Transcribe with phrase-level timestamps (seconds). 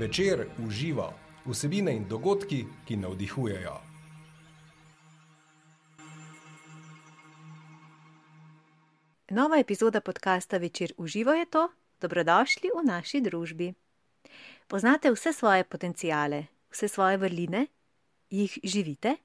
[0.00, 1.12] Večer uživa
[1.44, 3.74] vsebine in dogodki, ki navdihujejo.
[9.30, 11.68] Nova epizoda podcasta Večer uživa je to,
[12.00, 13.74] dobrodošli v naši družbi.
[14.68, 17.66] Poznate vse svoje potencijale, vse svoje vrline,
[18.30, 19.16] jih živite?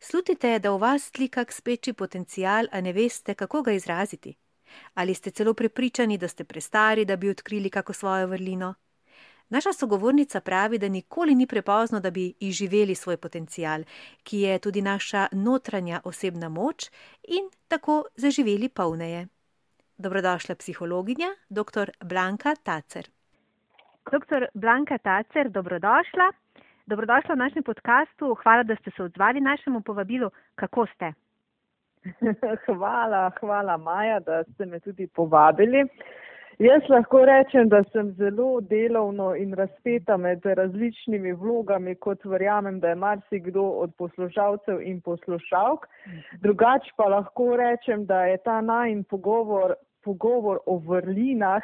[0.00, 4.36] Slutite, da v vas tli kak speči potencijal, a ne veste, kako ga izraziti?
[4.94, 8.74] Ali ste celo prepričani, da ste prestari, da bi odkrili kako svojo vrlino?
[9.52, 13.82] Naša sogovornica pravi, da nikoli ni prepozno, da bi izživeli svoj potencial,
[14.22, 16.90] ki je tudi naša notranja osebna moč
[17.28, 19.26] in tako zaživeli polneje.
[19.98, 21.90] Dobrodošla psihologinja, dr.
[22.00, 23.10] Blanka Tacer.
[24.12, 24.46] Dr.
[24.54, 26.32] Blanka Tacer, dobrodošla.
[26.86, 28.34] Dobrodošla v našem podkastu.
[28.42, 30.30] Hvala, da ste se odzvali našemu povabilu.
[30.54, 31.12] Kako ste?
[32.66, 35.88] Hvala, hvala Maja, da ste me tudi povabili.
[36.58, 42.88] Jaz lahko rečem, da sem zelo delovno in razpeta med različnimi vlogami, kot verjamem, da
[42.88, 45.88] je marsikdo od poslušalcev in poslušalk.
[46.42, 51.62] Drugač pa lahko rečem, da je ta najn pogovor, pogovor o vrlinah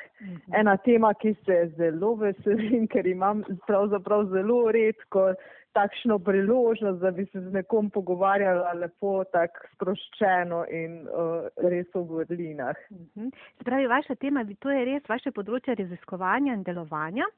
[0.56, 5.32] ena tema, ki se zelo veselim, ker imam pravzaprav zelo redko
[5.72, 12.02] takšno priložnost, da bi se z nekom pogovarjala lepo, tako sproščeno in uh, res o
[12.08, 12.76] vrlinah.
[12.90, 13.28] Mhm.
[13.58, 17.28] Se pravi, vaša tema, to je res vaše področje raziskovanja in delovanja.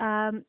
[0.00, 0.44] Um,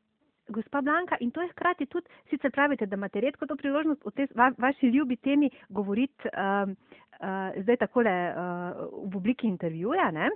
[0.51, 4.11] gospa Blanka, in to je hkrati tudi, sicer pravite, da imate redko to priložnost o
[4.11, 6.75] tej va, vaši ljubi temi govoriti um,
[7.21, 10.29] uh, zdaj takole uh, v obliki intervjuja, ne?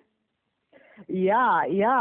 [1.08, 1.96] Ja, ja,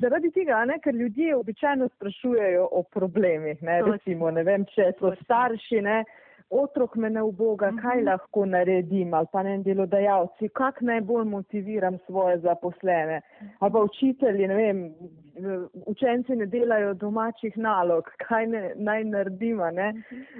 [0.00, 3.62] zaradi tega, ne, ker ljudje običajno sprašujejo o problemih.
[3.62, 6.02] Ne, recimo, ne vem, če so starši, ne,
[6.62, 8.06] otrok me ne uboga, kaj Mhm.
[8.06, 13.20] lahko naredim, ali pa ne delodajalci, kak najbolj motiviram svoje zaposlene.
[13.60, 14.94] Ali pa učitelji, ne vem,
[15.86, 19.60] učenci ne delajo domačih nalog, kaj ne, naj naredim.
[19.60, 19.92] a Ne.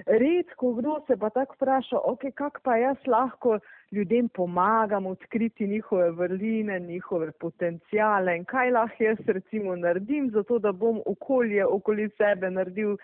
[0.06, 3.58] Redko kdo se pa tako vpraša, ok, kak pa jaz lahko
[3.92, 10.72] ljudem pomagam odkriti njihove vrline, njihove potencijale in kaj lahko jaz recimo naredim, zato da
[10.72, 12.96] bom okolje okoli sebe naredil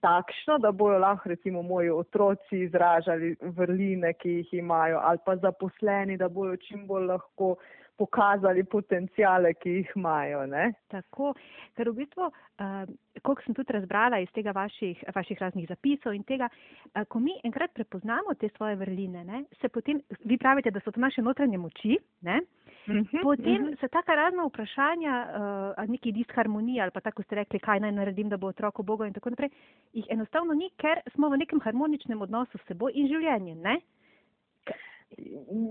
[0.00, 6.16] takšno, da bojo lahko recimo moji otroci izražali vrline, ki jih imajo, ali pa zaposleni,
[6.16, 7.56] da bojo čim bolj lahko
[7.98, 10.44] pokazali potencijale, ki jih imajo.
[10.46, 10.70] Ne?
[10.92, 11.32] Tako,
[11.76, 12.84] ker v bistvu, uh,
[13.22, 17.34] koliko sem tudi razbrala iz tega vaših, vaših raznih zapisov in tega, uh, ko mi
[17.44, 21.58] enkrat prepoznamo te svoje vrline, ne, se potem, vi pravite, da so to naše notranje
[21.58, 22.40] moči, ne,
[23.22, 27.92] potem se taka razna vprašanja, uh, neki disharmonija ali pa tako ste rekli, kaj naj
[27.92, 29.50] naredim, da bo otrok Boga in tako naprej,
[29.92, 33.80] jih enostavno ni, ker smo v nekem harmoničnem odnosu s seboj in življenjem, ne?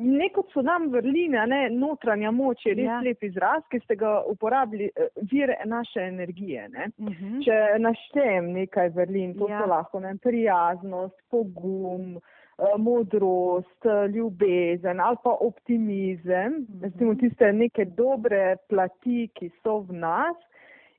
[0.01, 2.99] Neko so nam vrline, ne notranja moč je res Ja.
[2.99, 6.69] lep izraz, ki ste ga uporabili, eh, vir naše energije.
[6.69, 6.87] Ne?
[6.97, 7.43] Uh -huh.
[7.45, 9.61] Če naštejem nekaj vrlin, to Ja.
[9.61, 12.17] so lahko ne, prijaznost, pogum,
[12.59, 16.83] eh, modrost, eh, ljubezen ali pa optimizem, Mhm.
[16.83, 20.35] recimo tiste neke dobre plati, ki so v nas.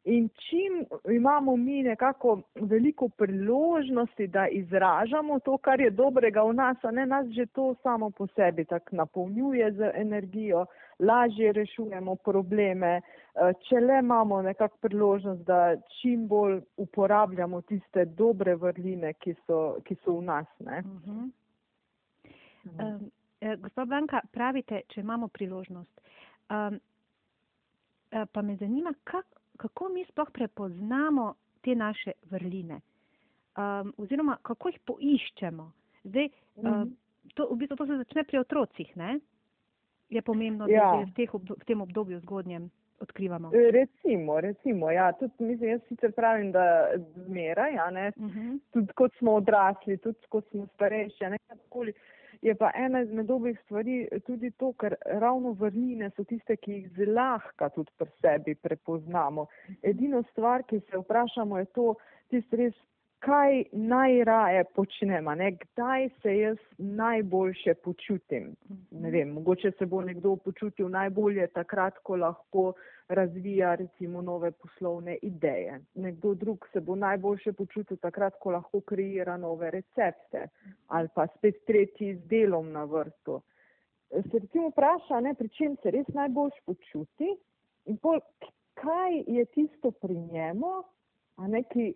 [0.05, 6.77] In čim imamo mi nekako veliko priložnosti, da izražamo to, kar je dobrega v nas,
[6.83, 10.67] a ne nas že to samo po sebi tako napolnjuje z energijo,
[10.99, 18.55] lažje rešujemo probleme, eh, če le imamo nekako priložnost, da čim bolj uporabljamo tiste dobre
[18.55, 20.47] vrline, ki so, ki so v nas.
[20.59, 20.79] Ne.
[20.79, 21.31] Uh -huh.
[22.79, 23.11] Um,
[23.41, 26.01] eh, gospod Blanka, pravite, če imamo priložnost.
[26.51, 26.81] Um,
[28.33, 29.27] pa me zanima, kak,
[29.59, 32.81] kako mi sploh prepoznamo te naše vrline,
[33.57, 35.67] um, oziroma kako jih poiščemo.
[36.05, 36.89] Zdaj, um, Mhm.
[37.35, 39.19] to, v bistvu, to se začne pri otrocih, ne?
[40.11, 40.93] Je pomembno, da Ja.
[40.97, 43.51] v, teh obdo, v tem obdobju zgodnjem odkrivamo.
[43.51, 46.89] E, Recimo, recimo, ja, tudi mislim, jaz sicer pravim, da
[47.19, 48.59] zmeraj, a ne, Uh -huh.
[48.73, 51.93] tudi kot smo odrasli, tudi kot smo starejši, a ne kakorkoli.
[52.43, 56.91] Je pa ena izmed dobrih stvari tudi to, ker ravno vrline so tiste, ki jih
[56.99, 59.47] zlahka tudi pri sebi prepoznamo.
[59.83, 61.89] Edino stvar, ki se vprašamo, je to,
[62.31, 62.79] tisto res,
[63.19, 68.55] kaj najraje počnem, ne, kdaj se jaz najboljše počutim.
[68.91, 72.73] Ne vem, mogoče se bo nekdo počutil najbolje takrat, ko lahko
[73.09, 75.81] razvija recimo nove poslovne ideje.
[75.95, 80.49] Nekdo drug se bo najboljše počutil takrat, ko lahko kreira nove recepte
[80.87, 83.41] ali pa spet tretji z delom na vrtu.
[84.11, 87.35] Se recimo vpraša, ne, pri čem se res najbolj počuti
[87.87, 88.21] in pol,
[88.75, 90.73] kaj je tisto pri njemu,
[91.37, 91.93] a ne, ki,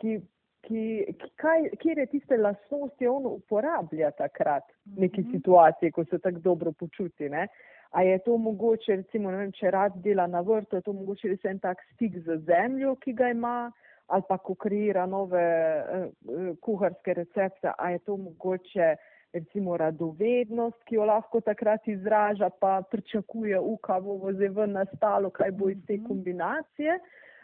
[0.00, 0.18] ki,
[0.66, 0.84] ki,
[1.20, 5.32] ki kaj, kjer je tiste lastnosti on uporablja takrat v neki Mhm.
[5.32, 7.28] situaciji, ko se tako dobro počuti.
[7.28, 7.48] Ne?
[7.90, 11.44] A je to mogoče, recimo, vem, če rad dela na vrtu, je to mogoče res
[11.44, 13.72] en tak stik z zemljo, ki ga ima,
[14.08, 18.96] ali pa ko kreira nove uh, kuharske recepte, a je to mogoče
[19.32, 25.50] recimo radovednost, ki jo lahko takrat izraža, pa pričakuje uka, bo zdaj ven nastalo, kaj
[25.50, 26.06] bo iz te mhm.
[26.06, 26.98] kombinacije.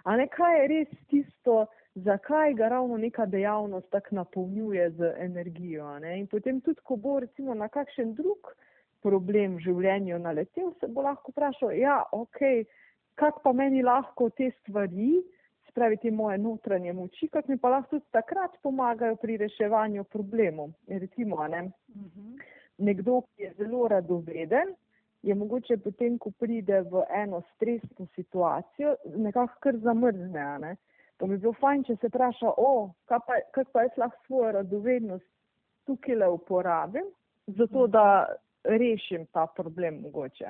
[0.04, 5.98] A ne kaj je res tisto, zakaj ga ravno neka dejavnost tako napolnjuje z energijo.
[6.16, 8.54] In potem tudi, ko bo recimo na kakšen drug
[9.02, 12.40] problem v življenju naletel, se bo lahko vprašal, ja, ok,
[13.20, 15.20] kak pa meni lahko te stvari,
[15.68, 20.72] spravi te moje notranje moči, kak mi pa lahko tudi takrat pomagajo pri reševanju problemov.
[20.88, 22.32] Recimo, ne, mhm.
[22.78, 24.74] nekdo, ki je zelo radoveden,
[25.24, 30.48] je mogoče potem, ko pride v eno stresno situacijo, nekako kar zamrzne.
[30.64, 30.74] Ne.
[31.18, 34.52] To bi bilo fajn, če se vpraša, o, kak pa, kak pa jaz lahko svojo
[34.58, 35.26] radovednost
[35.86, 37.06] tukaj le uporabim,
[37.46, 38.26] zato da
[38.64, 40.46] rešim ta problem mogoče.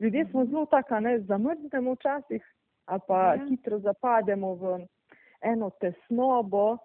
[0.00, 0.50] Ljudje smo mhm.
[0.50, 2.52] zelo tako, ne zamrznemo včasih
[2.86, 3.46] ali pa ja.
[3.48, 4.86] hitro zapademo v
[5.40, 6.78] eno tesnobo uh,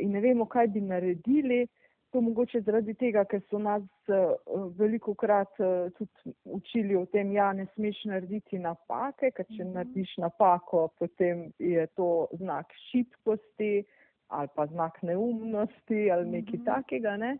[0.00, 1.66] in ne vemo, kaj bi naredili.
[2.12, 4.32] To mogoče zaradi tega, ker so nas uh,
[4.78, 9.74] veliko krat uh, tudi učili o tem, ja, ne smeš narediti napake, ker če mhm.
[9.76, 13.84] narediš napako, potem je to znak šibkosti
[14.28, 16.64] ali pa znak neumnosti ali nekaj mhm.
[16.64, 17.16] takega.
[17.16, 17.38] Ne?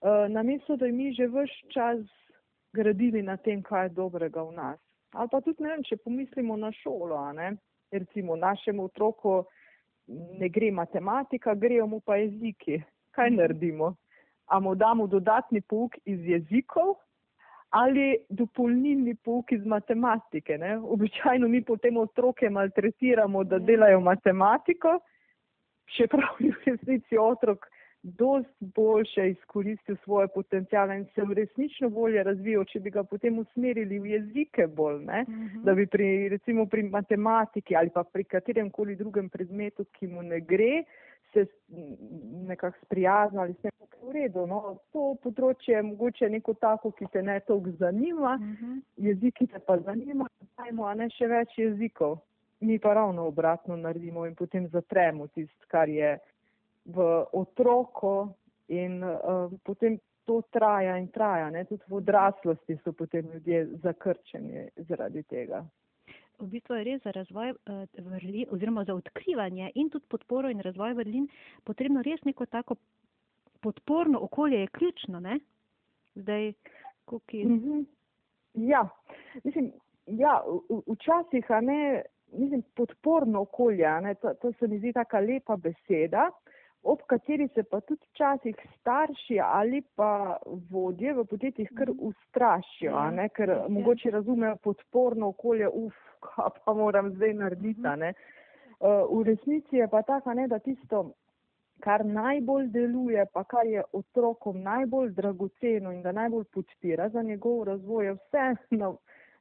[0.00, 1.98] Eh, namesto da mi že vse čas
[2.72, 4.78] gradili na tem, kaj je dobrega v nas.
[5.12, 7.16] Ali pa tudi ne vem, če pomislimo na šolo,
[7.90, 9.44] recimo našemu otroku
[10.38, 12.82] ne gre matematika, grejo mu pa jeziki.
[13.10, 13.94] Kaj naredimo?
[14.46, 16.94] A mu damo dodatni pouk iz jezikov
[17.70, 20.58] ali dopolnilni pouk iz matematike?
[20.58, 20.76] Ne?
[20.78, 25.00] Običajno mi potem otroke maltretiramo, da delajo matematiko,
[25.96, 27.66] čeprav je v resnici otrok
[28.06, 33.98] dost boljše izkoristil svoje potencijale in se resnično bolje razvijal, če bi ga potem usmerili
[33.98, 35.24] v jezike bolj, ne?
[35.28, 35.46] Uh mhm.
[35.46, 35.64] -huh.
[35.64, 40.22] da bi pri, recimo pri matematiki ali pa pri katerem koli drugem predmetu, ki mu
[40.22, 40.84] ne gre,
[41.44, 41.76] se
[42.46, 44.46] nekako sprijaznili s tem, kako je v redu.
[44.46, 48.72] No, to področje je mogoče neko tako, ki te ne toliko zanima, uh mhm.
[48.72, 48.80] -huh.
[48.96, 52.18] jeziki te pa zanima, dajmo, a ne še več jezikov.
[52.60, 56.18] Mi pa ravno obratno naredimo in potem zatremo tisto, kar je
[56.84, 58.28] v otroko
[58.68, 61.50] in uh, potem to traja in traja.
[61.50, 61.64] Ne?
[61.64, 65.64] Tudi v odraslosti so potem ljudje zakrčeni zaradi tega.
[66.38, 67.54] V bistvu je res za razvoj
[67.98, 71.28] vrlin oziroma za odkrivanje in tudi podporo in razvoj vrlin
[71.64, 72.76] potrebno res neko tako
[73.60, 75.38] podporno okolje je ključno, ne?
[76.14, 76.52] Zdaj,
[77.04, 77.44] kuki.
[77.44, 77.84] Mm -hmm.
[78.54, 78.88] Ja,
[79.44, 79.72] mislim,
[80.06, 80.42] ja,
[80.86, 82.02] včasih, a ne,
[82.32, 86.30] mislim, podporno okolje, ne, to, to se mi zdi taka lepa beseda,
[86.82, 90.36] ob kateri se pa tudi včasih starši ali pa
[90.70, 92.08] vodje v podjetjih kar mhm.
[92.08, 93.66] ustrašijo, ja, ker ja.
[93.68, 97.80] mogoče razumejo podporno okolje, uf, kaj pa moram zdaj narediti.
[97.80, 98.00] Mhm.
[98.00, 98.14] Ne.
[98.80, 101.12] Uh, v resnici je pa tako, da tisto,
[101.80, 107.64] kar najbolj deluje, pa kar je otrokom najbolj dragoceno in da najbolj podpira za njegov
[107.64, 108.92] razvoj, je vse na,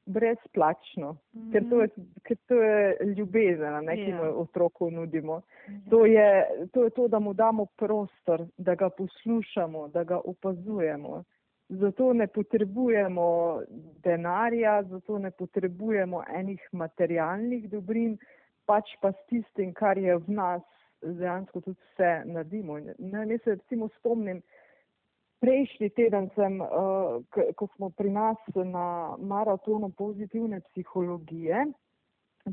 [0.05, 1.51] brezplačno, mm -hmm.
[1.51, 1.89] ker, to je,
[2.23, 4.41] ker to je ljubezen, ki jo yeah.
[4.41, 5.37] otroku nudimo.
[5.37, 5.89] Mm -hmm.
[5.89, 11.23] to, je, to je to, da mu damo prostor, da ga poslušamo, da ga opazujemo.
[11.69, 13.61] Zato ne potrebujemo
[14.03, 18.17] denarja, zato ne potrebujemo enih materialnih dobrin,
[18.65, 20.61] pač pa s tistim, kar je v nas,
[21.01, 22.79] dejansko tudi vse naredimo.
[22.99, 24.41] Ne, se recimo spomnim,
[25.39, 27.19] Prejšnji teden sem, uh,
[27.55, 31.65] ko smo pri nas na maratonu pozitivne psihologije,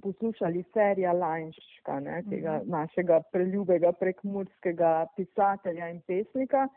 [0.03, 2.71] poslušali serija Lanška, ne, tega mhm.
[2.71, 6.69] našega preljubega prekmurskega pisatelja in pesnika.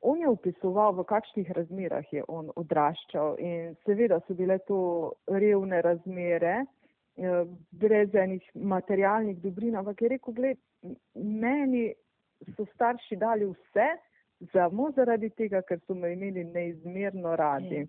[0.00, 5.82] On je opisoval, v kakšnih razmerah je on odraščal in seveda so bile to revne
[5.84, 10.58] razmere, eh, brez enih materialnih dobrin, ampak je rekel, gled,
[11.14, 11.92] meni
[12.56, 13.90] so starši dali vse,
[14.52, 17.86] samo zaradi tega, ker so me imeli neizmerno radi.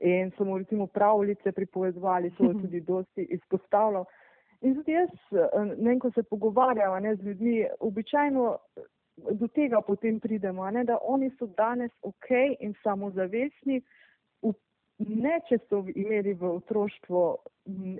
[0.00, 4.04] In so mu recimo pravljice pripovedovali, to je tudi dosti izpostavljal.
[4.60, 5.10] In tudi jaz,
[5.76, 8.56] ne vem, ko se pogovarjamo ne, z ljudmi, običajno
[9.16, 13.82] do tega potem pridemo, ne, da oni so danes ok in samozavestni,
[14.98, 17.22] ne če so imeli v otroštvu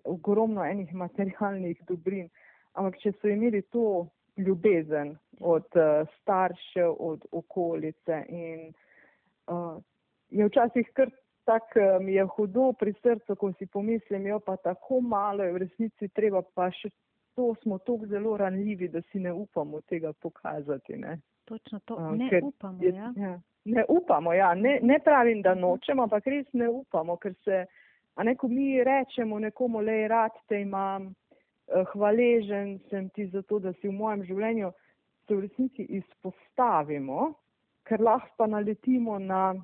[0.05, 2.29] ogromno enih materialnih dobrin,
[2.75, 8.25] ampak če so imeli to ljubezen od uh, staršev, od okolice.
[8.29, 8.73] In
[9.47, 9.83] uh,
[10.31, 11.11] je včasih kar
[11.45, 15.53] tako, uh, mi je hudo pri srcu, ko si pomislim, jo pa tako malo je
[15.53, 16.91] v resnici treba, pa še
[17.35, 20.97] to smo tako zelo ranljivi, da si ne upamo tega pokazati.
[20.97, 21.21] Ne?
[21.45, 22.83] Točno to, uh, ne upamo.
[22.83, 23.13] Je, ja.
[23.17, 27.65] Ja, ne upamo, ja, ne, ne pravim, da nočemo, ampak res ne upamo, ker se,
[28.15, 31.28] a neko mi rečemo nekomu, le rad te imam, eh,
[31.93, 34.73] hvaležen sem ti za to, da si v mojem življenju,
[35.27, 37.33] se v resnici izpostavimo,
[37.89, 39.55] ker lahko pa naletimo na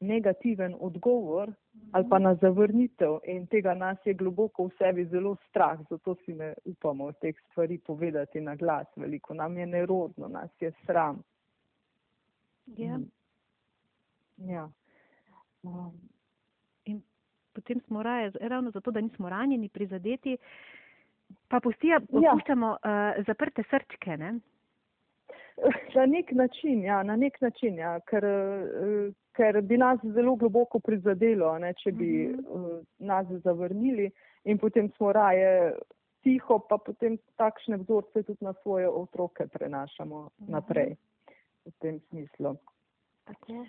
[0.00, 1.52] negativen odgovor
[1.92, 6.34] ali pa na zavrnitev in tega nas je globoko v sebi zelo strah, zato si
[6.34, 9.34] ne upamo teh stvari povedati na glas veliko.
[9.34, 11.22] Nam je nerodno, nas je sram.
[12.76, 12.98] Ja.
[12.98, 13.10] Mm.
[14.50, 14.70] Ja.
[15.62, 15.92] Um,
[16.84, 17.02] In
[17.52, 20.36] potem smo raje, ravno zato, da nismo ranjeni, prizadeti,
[21.52, 22.32] pa pustija, Ja.
[22.32, 24.32] puščamo uh, zaprte srčke, ne?
[25.94, 30.80] Na nek način, ja, na nek način, ja, ker, eh, ker bi nas zelo globoko
[30.80, 32.46] prizadelo, ne, če bi Mhm.
[32.48, 34.08] uh, nas zavrnili
[34.44, 35.74] in potem smo raje
[36.22, 40.50] tiho, pa potem takšne vzorce tudi na svoje otroke prenašamo Mhm.
[40.50, 40.96] naprej
[41.66, 42.56] v tem smislu.
[43.24, 43.64] Tako.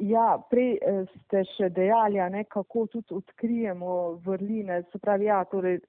[0.00, 5.42] Uh, Ja, prej eh, ste še dejali, ne, kako tudi odkrijemo vrline, se pravi, ja,
[5.44, 5.80] torej,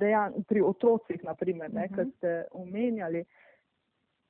[0.00, 1.94] dejan, pri otrocih, naprimer, ne, Mhm.
[1.94, 3.24] kar ste omenjali.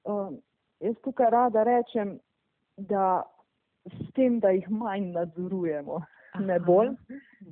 [0.05, 0.37] Um,
[0.81, 2.19] jaz tukaj rada rečem,
[2.77, 3.23] da
[3.89, 6.03] s tem, da jih manj nadzorujemo,
[6.41, 6.65] ne Aha.
[6.67, 6.93] bolj.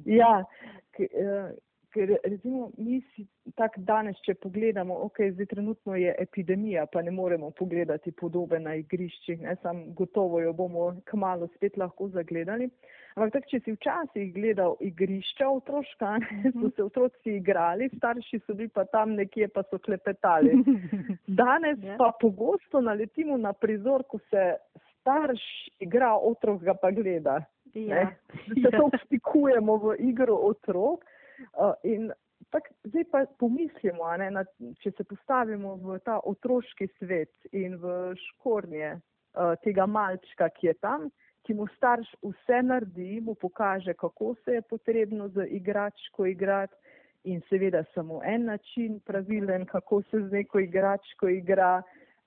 [0.05, 0.45] Ja,
[0.93, 1.55] k, eh,
[1.93, 3.27] ker recimo mi si
[3.59, 8.75] tak danes, če pogledamo, ok, zdaj trenutno je epidemija, pa ne moremo pogledati podobe na
[8.81, 12.71] igriščih, ne, sam gotovo jo bomo kmalo spet lahko zagledali.
[13.15, 18.57] Ampak tak, če si včasih gledal igrišča otroška, ne, so se otroci igrali, starši so
[18.57, 20.57] bili pa tam nekje, pa so klepetali.
[21.43, 21.97] Danes Ja.
[21.99, 24.53] pa pogosto naletimo na prizor, ko se
[25.01, 25.43] starš
[25.83, 27.43] igra, otrok ga pa gleda
[27.75, 28.13] Ja.
[28.63, 31.05] se to vstikujemo v igro otrok.
[31.53, 32.13] Uh, in
[32.51, 34.45] tak, zdaj pa pomislimo, ne, na,
[34.83, 40.75] če se postavimo v ta otroški svet in v škornje uh, tega malčka, ki je
[40.85, 41.09] tam,
[41.47, 46.77] ki mu starš vse naredi, mu pokaže, kako se je potrebno z igračko igrati
[47.25, 51.83] in seveda samo en način pravilen, kako se z neko igračko igra.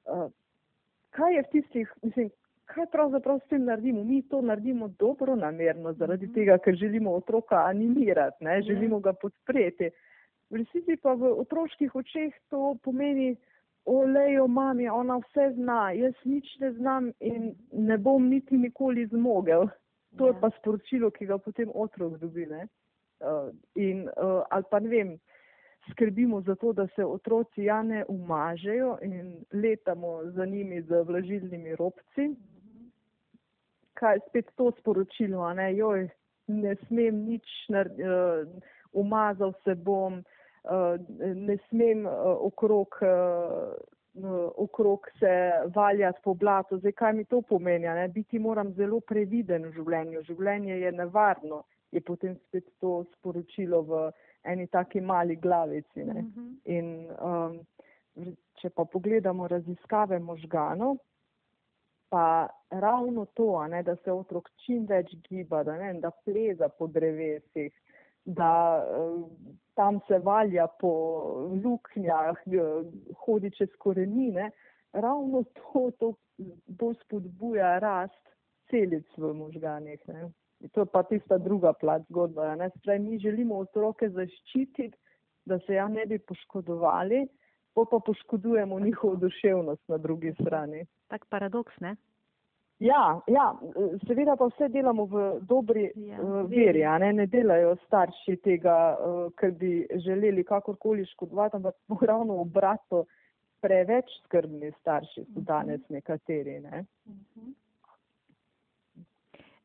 [0.05, 0.27] Uh,
[1.15, 2.31] kaj je v tistih, mislim,
[2.65, 4.03] kaj pravzaprav s tem naredimo?
[4.03, 6.33] Mi to naredimo dobro namerno, zaradi Mhm.
[6.33, 8.55] tega, ker želimo otroka animirati, ne?
[8.55, 8.61] Ja.
[8.61, 9.89] želimo ga podpreti.
[10.49, 13.35] V resnici pa v otroških očeh to pomeni,
[13.85, 19.67] olejo mami, ona vse zna, jaz nič ne znam in ne bom niti nikoli zmogel.
[20.17, 20.39] To je Ja.
[20.41, 22.45] pa sporočilo, ki ga potem otrok dobi.
[22.45, 22.67] Ne?
[23.19, 25.19] Uh, in, uh, ali pa ne vem,
[25.91, 31.75] skrbimo za to, da se otroci ja ne umažejo in letamo za njimi z vlažilnimi
[31.75, 32.35] robci.
[33.95, 36.07] Kaj spet to sporočilo, ne, joj,
[36.51, 40.95] ne smem nič, nar, uh, umazal se bom, uh,
[41.35, 43.71] ne smem uh, okrog, uh,
[44.23, 45.33] uh, okrog se
[45.75, 46.77] valjati po blatu.
[46.77, 47.87] Zdaj, kaj mi to pomeni?
[47.87, 48.07] Ne?
[48.07, 50.23] Biti moram zelo previden v življenju.
[50.27, 54.05] Življenje je nevarno, je potem spet to sporočilo v
[54.45, 56.03] eni taki mali glavici.
[56.03, 56.21] Ne?
[56.21, 56.51] Mhm.
[56.65, 57.59] In um,
[58.61, 60.97] če pa pogledamo raziskave možganov,
[62.09, 66.87] pa ravno to, ne, da se otrok čim več giba, da, ne, da pleza po
[66.87, 67.73] drevesih,
[68.25, 69.25] da uh,
[69.77, 70.91] tam se valja po
[71.63, 72.85] luknjah, uh,
[73.25, 74.51] hodi čez korenine,
[74.93, 76.13] ravno to, to
[76.79, 78.35] bolj spodbuja rast
[78.71, 80.01] celic v možganih.
[80.07, 80.29] Ne.
[80.63, 82.01] In to je pa tista druga plat
[82.57, 82.69] Ne.
[82.77, 84.91] Spravi, mi želimo otroke zaščititi,
[85.45, 87.27] da se ja ne bi poškodovali,
[87.75, 90.85] pol pa poškodujemo njihovo duševnost na drugi strani.
[91.07, 91.95] Tak paradoks, ne?
[92.79, 93.53] Ja, ja,
[94.07, 96.83] seveda pa vse delamo v dobri Ja, ja, veri.
[96.83, 103.05] a ne, ne delajo starši tega, uh, ker bi želeli kakorkoli škodovati, ampak ravno obratno,
[103.61, 105.43] preveč skrbni starši so Mhm.
[105.43, 106.59] danes nekateri.
[106.59, 106.83] Ne.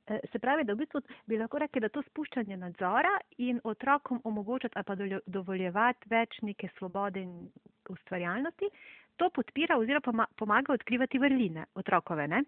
[0.07, 4.21] Eh, Se pravi, da v bistvu bi lahko rekli, da to spuščanje nadzora in otrokom
[4.25, 4.95] omogočati ali pa
[5.27, 7.51] dovoljevati več neke svobode in
[7.91, 8.69] ustvarjalnosti,
[9.17, 12.43] to podpira oziroma poma- pomaga odkrivati vrline otrokove, ne?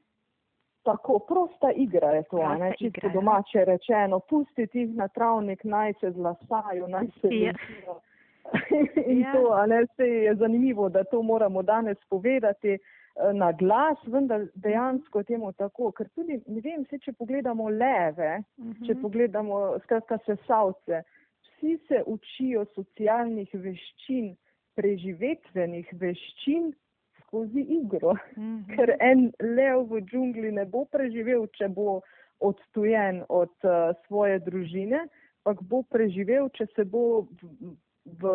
[0.83, 3.13] Tako, prosta igra je to, Prosta ne, čisto igra, ja.
[3.13, 7.53] domače rečeno, pustiti jih na travnik, naj se zlasajo, naj se Ja.
[9.07, 9.33] In Ja.
[9.33, 12.79] to, a ne, se je zanimivo, da to moramo danes povedati eh,
[13.33, 18.93] na glas, vendar dejansko temu tako, ker tudi, ne vem, se če pogledamo leve, če
[18.93, 19.03] Mhm.
[19.03, 21.03] pogledamo skratka sesalce,
[21.43, 24.35] vsi se učijo socialnih veščin,
[24.79, 26.73] preživetvenih veščin
[27.21, 28.17] skozi igro.
[28.37, 28.59] Mhm.
[28.75, 32.01] Ker en lev v džungli ne bo preživel, če bo
[32.43, 35.07] odtujen od uh, svoje družine,
[35.43, 37.75] ampak bo preživel, če se bo v,
[38.19, 38.33] v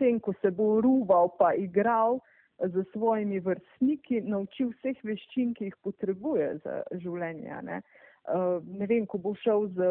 [0.00, 2.20] tem, ko se bo ruval pa igral,
[2.60, 7.60] z svojimi vrstniki nauči vseh veščin, ki jih potrebuje za življenje.
[7.64, 7.80] Ne.
[8.20, 9.86] Uh, ne vem, ko bo šel z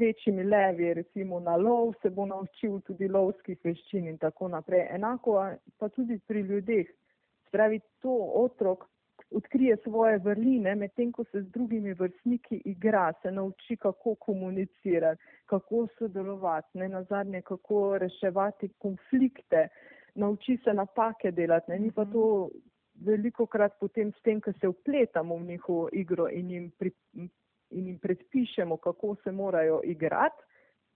[0.00, 4.86] večjimi levi, recimo na lov, se bo naučil tudi lovskih veščin in tako naprej.
[4.96, 5.36] Enako
[5.78, 6.88] pa tudi pri ljudeh.
[7.48, 8.88] Spravi, to otrok
[9.30, 15.86] odkrije svoje vrline, medtem ko se z drugimi vrstniki igra, se nauči, kako komunicirati, kako
[15.98, 19.68] sodelovati, ne nazadnje, kako reševati konflikte,
[20.14, 21.70] nauči se napake delati.
[21.70, 21.78] Ne.
[21.78, 22.50] Mi pa to
[22.94, 26.90] veliko krat potem s tem, ko se upletamo v njihovo igro in jim, pri,
[27.74, 30.42] in jim predpišemo, kako se morajo igrati,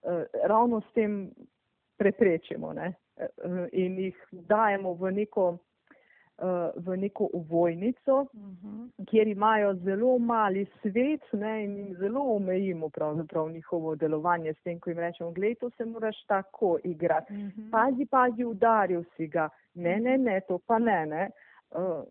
[0.03, 1.31] eh, ravno s tem
[1.97, 2.93] preprečimo ne.
[3.17, 5.57] Eh, in jih dajemo v neko
[6.75, 8.89] v neko uvojnico, uh mhm.
[8.97, 9.05] -huh.
[9.09, 14.79] kjer imajo zelo mali svet ne, in jim zelo omejimo pravzaprav njihovo delovanje s tem,
[14.79, 17.33] ko jim rečemo, gledaj, to se moraš tako igrati.
[17.33, 17.47] Uh mhm.
[17.47, 17.71] -huh.
[17.71, 19.49] Pazi, pazi, udaril si ga.
[19.73, 21.05] Ne, ne, ne, to pa ne.
[21.05, 21.29] ne.
[21.71, 22.03] Uh,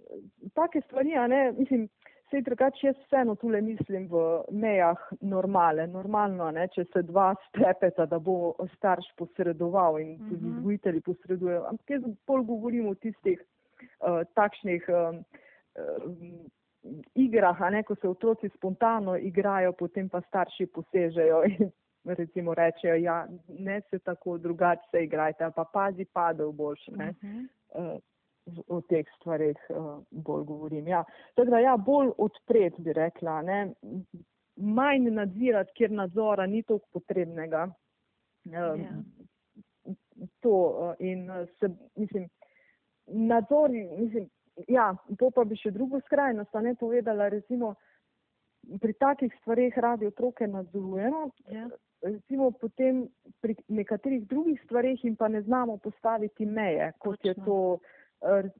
[0.54, 1.88] take stvari, ne, mislim,
[2.30, 8.04] Sej drugače jaz vseeno tule mislim v mejah normale, normalno, ne, če se dva strepeta,
[8.06, 10.56] da bo starš posredoval in tudi uh -huh.
[10.58, 11.64] vzgojitelji posredujejo.
[11.70, 15.24] Ampak jaz bolj govorim o tistih uh, takšnih um,
[15.78, 16.50] um,
[17.14, 21.70] igrah, ne, ko se otroci spontano igrajo, potem pa starši posežejo in
[22.04, 26.86] recimo rečejo, ja, ne se tako drugače se igrajte, pa pazi padel boš.
[26.88, 27.14] Ne.
[27.74, 27.98] Uh,
[28.68, 30.88] o teh stvarih uh, bolj govorim.
[30.88, 31.04] Ja.
[31.34, 33.60] Tako da ja, bolj odpret bi rekla, ne.
[34.58, 37.68] manj nadzirati, ker nadzora ni toliko potrebnega.
[37.68, 38.80] Um, yeah.
[38.82, 39.94] Ja.
[40.42, 41.28] To uh, in
[41.60, 42.28] se, mislim,
[43.06, 44.28] nadzor, mislim,
[44.68, 47.74] ja, to pa bi še drugo skrajnost, ne povedala, recimo,
[48.82, 51.68] pri takih stvarih radi otroke nadzorujemo, ja.
[52.02, 53.06] recimo potem
[53.40, 57.30] pri nekaterih drugih stvarih jim pa ne znamo postaviti meje, kot Točno.
[57.30, 57.97] je to eh,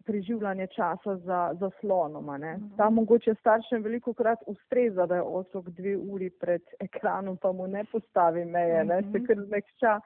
[0.05, 2.33] preživljanje časa za, za slonoma.
[2.33, 2.47] Uh mhm.
[2.47, 2.77] -huh.
[2.77, 7.67] Ta mogoče staršem veliko krat ustreza, da je otrok dve uri pred ekranom, pa mu
[7.67, 8.88] ne postavi meje, uh -huh.
[8.88, 9.27] ne, se mhm.
[9.27, 10.00] kar zmehča.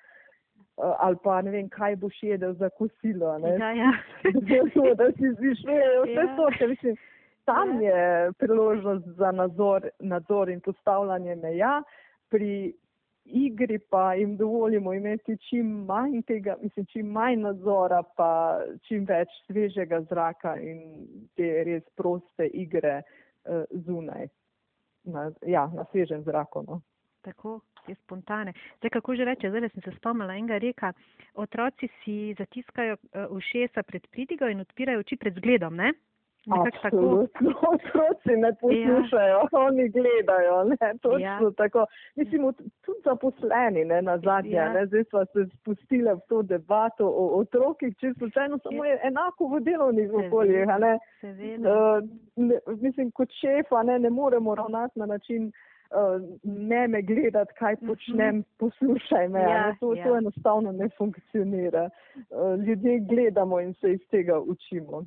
[0.79, 3.39] Eh, ali pa ne vem, kaj boš jedel za kosilo.
[3.39, 3.93] Ja, ja.
[4.25, 6.37] Zato, da si zvišujejo vse ja.
[6.37, 6.67] sorte.
[6.67, 6.97] Mislim,
[7.45, 7.97] tam ja.
[7.97, 11.83] je priložnost za nadzor, nadzor in postavljanje meja.
[12.31, 12.75] Pri
[13.25, 19.29] igri pa jim dovolimo imeti čim manj tega, mislim, čim manj nadzora, pa čim več
[19.47, 20.81] svežega zraka in
[21.37, 24.29] te res proste igre uh, zunaj.
[25.05, 26.63] Na, ja, na svežem zraku.
[26.67, 26.81] No.
[27.27, 28.53] Tako te spontane.
[28.79, 30.93] Zdaj, kako že reče, zdaj sem se spomnila enega reka,
[31.35, 35.93] otroci si zatiskajo uh, ušesa pred pridigo in odpirajo oči pred zgledom, ne?
[36.51, 39.49] Absolutno, otroci ne poslušajo, ja.
[39.53, 41.51] oni gledajo, ne, točno ja.
[41.57, 41.87] tako.
[42.17, 42.53] Mislim,
[42.85, 44.73] tudi zaposleni, ne, na zadnje, ja.
[44.73, 49.47] ne, zdaj smo se spustili v to debato o otrokih, če slučajno samo je enako
[49.47, 50.99] v delovnih okoljih, ne.
[51.23, 52.59] Uh, ne.
[52.81, 55.53] Mislim, kot šefa, ne, ne moremo ravnati na način,
[55.91, 57.87] uh, ne me gledati, kaj mhm.
[57.87, 59.41] počnem, poslušaj me.
[59.41, 60.05] Ja, to, ja.
[60.05, 61.91] to enostavno ne funkcionira.
[62.17, 65.05] Uh, ljudje gledamo in se iz tega učimo.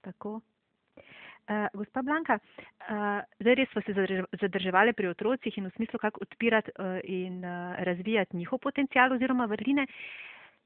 [0.00, 0.40] Tako.
[1.44, 3.92] Uh, gospa Blanka, uh, zdaj res smo se
[4.40, 9.44] zadrževali pri otrocih in v smislu, kako odpirati uh, in uh, razvijati njihov potencial oziroma
[9.44, 9.84] vrline.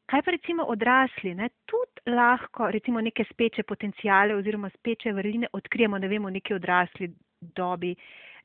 [0.06, 1.48] Kaj pa recimo odrasli, ne?
[1.66, 7.10] tudi lahko recimo neke speče potencijale oziroma speče vrline odkrijemo, ne vemo, neki odrasli
[7.40, 7.94] dobi.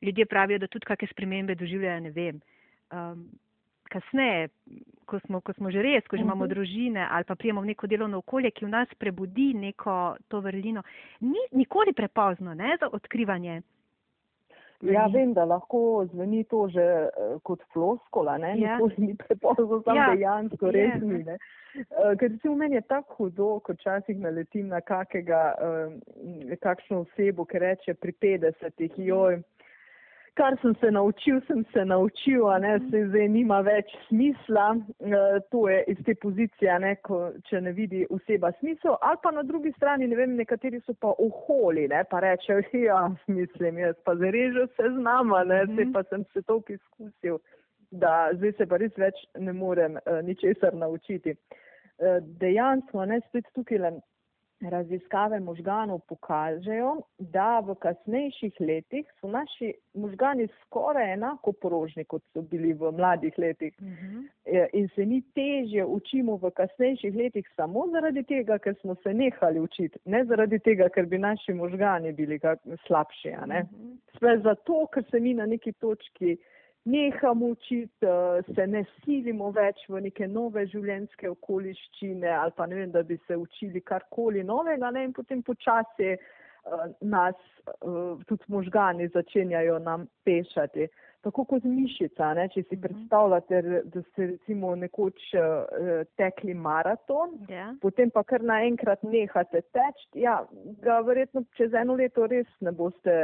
[0.01, 2.41] Ljudje pravijo, da tudi kakšne spremembe doživljajo, ne vem.
[2.91, 3.29] Um,
[3.93, 4.49] kasneje,
[5.06, 6.53] ko smo, ko smo že res, ko že imamo mhm.
[6.53, 10.84] družine ali pa prijemo v neko delovno okolje, ki v nas prebudi neko to vrlino,
[11.21, 13.62] ni nikoli prepozno ne, za odkrivanje.
[14.84, 18.75] Ja, vem, da lahko zveni to že uh, kot floskola, ne, ja.
[18.75, 20.10] nikoli ni prepozno, sam ja.
[20.12, 20.99] dejansko res ja.
[20.99, 21.21] ni.
[21.23, 21.38] Ne.
[21.73, 27.06] Uh, ker se v meni je tako hudo, ko časih naletim na kakega, uh, kakšno
[27.06, 29.39] osebo, ki reče pri 50-ih, joj,
[30.33, 34.65] kar sem se naučil, sem se naučil, a ne, se zdaj nima več smisla,
[34.99, 35.21] e,
[35.53, 37.19] to je iz te pozicije, ne, ko,
[37.49, 41.13] če ne vidi oseba smisel, ali pa na drugi strani, ne vem, nekateri so pa
[41.25, 45.93] oholi, ne, pa rečejo, ja, mislim, jaz pa zarežem se z nama, ne, mm -hmm.
[45.93, 47.37] pa sem se to izkusil,
[47.91, 51.35] da zdaj se pa res več ne morem uh, ničesar naučiti.
[51.97, 53.91] Uh, dejansko, ne, spet tukaj le
[54.69, 62.41] raziskave možganov pokažejo, da v kasnejših letih so naši možgani skoraj enako porožni, kot so
[62.41, 63.73] bili v mladih letih.
[63.80, 64.19] Uh mhm.
[64.45, 64.67] -huh.
[64.73, 69.60] In se mi težje učimo v kasnejših letih samo zaradi tega, ker smo se nehali
[69.60, 72.39] učiti, ne zaradi tega, ker bi naši možgani bili
[72.88, 73.30] slabši.
[73.30, 73.65] Uh -huh.
[74.17, 76.38] Sve zato, ker se mi na neki točki
[76.85, 78.05] nehamo učiti,
[78.55, 83.17] se ne silimo več v neke nove življenjske okoliščine ali pa ne vem, da bi
[83.27, 85.05] se učili karkoli novega ne?
[85.07, 86.17] in potem počasi
[87.01, 87.35] nas
[88.27, 90.87] tudi možgani začenjajo nam pešati
[91.23, 92.33] tako kot mišica.
[92.35, 92.47] Ne?
[92.51, 92.81] Če si mhm.
[92.83, 93.61] predstavljate,
[93.93, 95.29] da ste recimo nekoč
[96.19, 97.53] tekli maraton, yeah.
[97.53, 97.67] Ja.
[97.81, 100.41] potem pa kar naenkrat nehate teči, ja,
[100.83, 103.15] ga verjetno čez eno leto res ne boste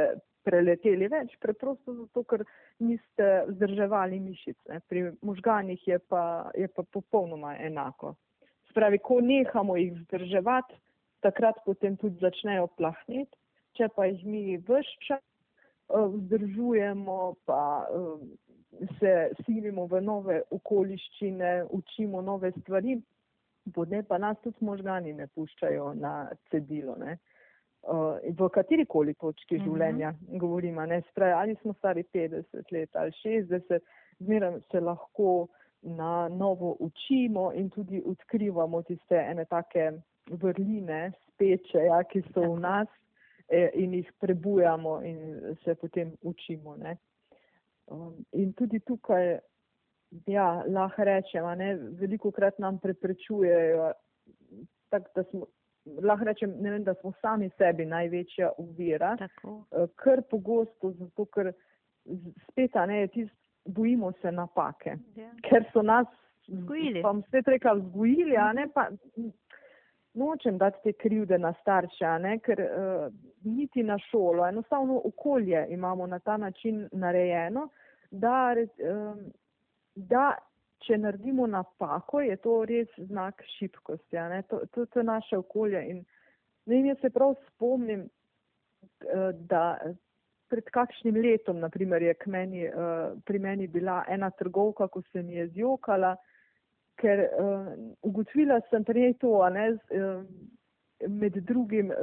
[0.44, 2.46] preleteli več, preprosto zato, ker
[2.84, 4.58] niste vzdrževali mišic.
[4.72, 4.80] Ne?
[4.88, 8.16] Pri možganih je pa, je pa popolnoma enako.
[8.72, 10.78] Spravi, ko nehamo jih vzdrževati,
[11.26, 13.36] takrat potem tudi začnejo plahneti,
[13.76, 15.26] če pa jih mi vse čas
[15.90, 23.00] Eh, vzdržujemo, pa eh, se silimo v nove okoliščine, učimo nove stvari,
[23.74, 26.94] potem pa nas tudi možgani ne puščajo na cedilo.
[27.02, 27.18] Ne.
[27.90, 29.70] Eh, v katerikoli točki uh mhm.
[29.70, 29.74] -huh.
[29.74, 33.80] življenja govorimo, ne spravi, ali smo stari 50 let ali 60,
[34.20, 35.48] zmeraj se lahko
[35.82, 39.92] na novo učimo in tudi odkrivamo tiste ene take
[40.32, 42.88] vrline, speče, ja, ki so v nas
[43.50, 46.76] Eh, in jih prebujamo in se potem učimo.
[46.78, 46.98] Ne.
[47.86, 49.40] Um, in tudi tukaj,
[50.30, 51.56] ja, lahko rečemo,
[51.98, 53.92] veliko krat nam preprečujejo,
[54.94, 55.48] tak, da smo,
[56.02, 61.52] lahko rečem, ne vem, da smo sami sebi največja uvira, uh, kar pogosto, zato ker
[62.50, 63.34] spet, ne, tist,
[63.66, 65.30] bojimo se napake, ja.
[65.50, 66.08] ker so nas,
[66.48, 67.02] vzgojili.
[67.02, 68.88] pa spet rekla, vzgojili, a ne pa
[70.14, 76.08] nočem dati te krivde na starša, ne, ker uh, niti na šolo, enostavno okolje imamo
[76.08, 77.70] na ta način narejeno,
[78.12, 79.18] da, uh,
[79.96, 80.36] da
[80.86, 84.18] če naredimo napako, je to res znak šibkosti.
[84.50, 85.84] To, to, to je naše okolje.
[85.92, 86.04] In
[86.66, 89.78] ne, jaz se prav spomnim, uh, da
[90.50, 95.36] pred kakšnim letom, naprimer, je meni, uh, pri meni bila ena trgovka, ko se mi
[95.36, 96.16] je zjokala
[97.00, 97.68] ker uh,
[98.02, 100.24] ugotovila sem prej to, ne, uh,
[101.08, 101.94] med drugim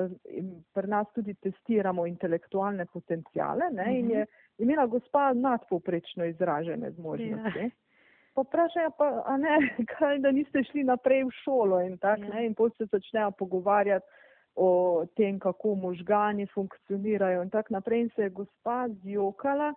[0.73, 4.31] pri nas tudi testiramo intelektualne potencijale ne, in je mhm.
[4.65, 7.59] imela gospa nadpoprečno izražene zmožnosti.
[7.59, 7.86] Ja.
[8.37, 9.57] Pa vprašajo pa, a ne,
[9.95, 12.35] kaj, da niste šli naprej v šolo in tako, ja.
[12.35, 14.07] ne, in potem se začnejo pogovarjati
[14.57, 18.01] o tem, kako možgani funkcionirajo in tako naprej.
[18.01, 19.73] In se je gospa zjokala,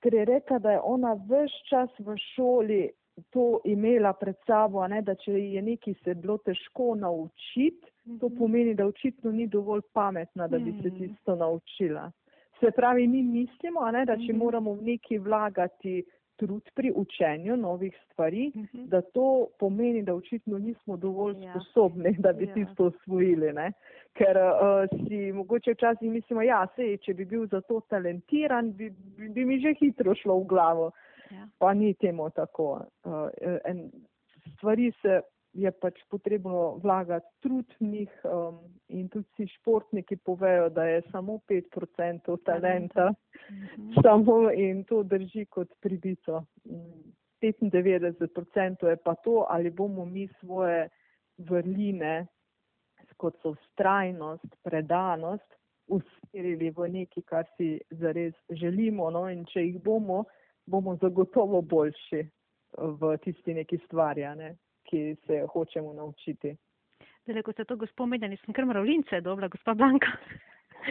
[0.00, 2.82] ker je rekla, da je ona vse čas v šoli
[3.30, 8.38] to imela pred sabo, ne, da če je nekaj se bilo težko naučiti, to mhm.
[8.38, 10.98] pomeni, da očitno ni dovolj pametna, da bi se mhm.
[10.98, 12.10] tisto naučila.
[12.60, 14.38] Se pravi, mi mislimo, ne, da če mhm.
[14.38, 16.02] moramo v neki vlagati
[16.42, 21.52] trud pri učenju novih stvari, da to pomeni, da očitno nismo dovolj ja.
[21.54, 22.54] sposobni, da bi ja.
[22.54, 23.52] tisto osvojili.
[23.52, 23.72] Ne.
[24.18, 28.90] Ker uh, si mogoče včasih mislimo, ja, sej, če bi bil za to talentiran, bi,
[28.90, 30.90] bi, bi mi že hitro šlo v glavo.
[31.30, 31.46] Ja.
[31.58, 32.82] Pa ni temu tako.
[33.04, 33.30] Uh,
[33.64, 33.86] en,
[34.56, 35.20] stvari se
[35.52, 41.02] je pač potrebno vlagati trud v njih um, in tudi si športniki povejo, da je
[41.10, 43.12] samo 5% talenta,
[43.50, 43.92] mhm.
[44.02, 46.44] samo in to drži kot pribito.
[47.42, 50.88] 95% je pa to, ali bomo mi svoje
[51.38, 52.26] vrline,
[53.16, 59.10] kot so strajnost, predanost, usmerili v nekaj, kar si zares želimo.
[59.10, 59.28] No?
[59.30, 60.24] In če jih bomo,
[60.66, 62.22] bomo zagotovo boljši
[62.78, 64.54] v tisti neki stvari, ne,
[64.92, 66.52] ki se hočemo naučiti.
[67.24, 70.12] Zdaj, ko ste to gospod menjali, sem kar mravlince, dobra, gospa Blanka.